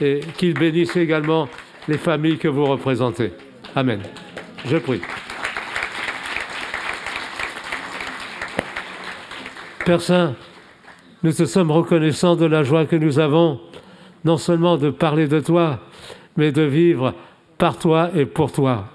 [0.00, 1.46] et qu'il bénisse également
[1.88, 3.32] les familles que vous représentez.
[3.76, 4.00] Amen.
[4.64, 5.02] Je prie.
[9.84, 10.34] Père Saint,
[11.22, 13.60] nous te sommes reconnaissants de la joie que nous avons,
[14.24, 15.80] non seulement de parler de toi,
[16.36, 17.14] mais de vivre
[17.56, 18.88] par toi et pour toi.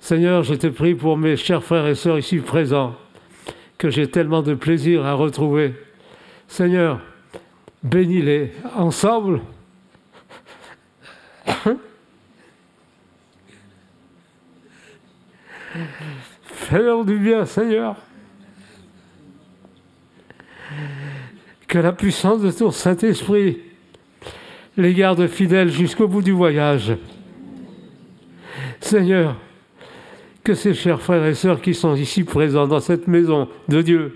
[0.00, 2.96] Seigneur, je te prie pour mes chers frères et sœurs ici présents,
[3.78, 5.74] que j'ai tellement de plaisir à retrouver.
[6.48, 7.00] Seigneur,
[7.82, 9.40] bénis-les ensemble.
[16.44, 17.96] Fais-leur du bien, Seigneur.
[21.72, 23.56] Que la puissance de ton Saint-Esprit
[24.76, 26.98] les garde fidèles jusqu'au bout du voyage.
[28.78, 29.36] Seigneur,
[30.44, 34.14] que ces chers frères et sœurs qui sont ici présents dans cette maison de Dieu,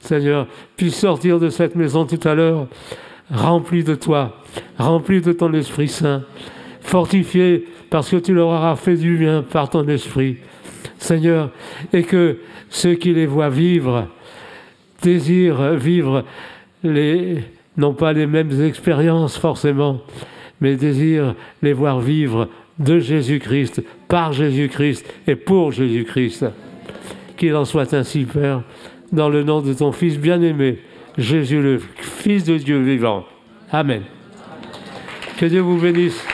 [0.00, 2.66] Seigneur, puissent sortir de cette maison tout à l'heure
[3.30, 4.42] remplis de toi,
[4.76, 6.24] remplis de ton Esprit Saint,
[6.80, 10.38] fortifiés parce que tu leur auras fait du bien par ton Esprit.
[10.98, 11.52] Seigneur,
[11.92, 14.08] et que ceux qui les voient vivre
[15.02, 16.24] désirent vivre
[17.76, 20.00] n'ont pas les mêmes expériences forcément,
[20.60, 26.46] mais désirent les voir vivre de Jésus-Christ, par Jésus-Christ et pour Jésus-Christ.
[27.36, 28.62] Qu'il en soit ainsi, Père,
[29.12, 30.78] dans le nom de ton Fils bien-aimé,
[31.18, 33.24] Jésus le Fils de Dieu vivant.
[33.70, 34.02] Amen.
[35.38, 36.33] Que Dieu vous bénisse.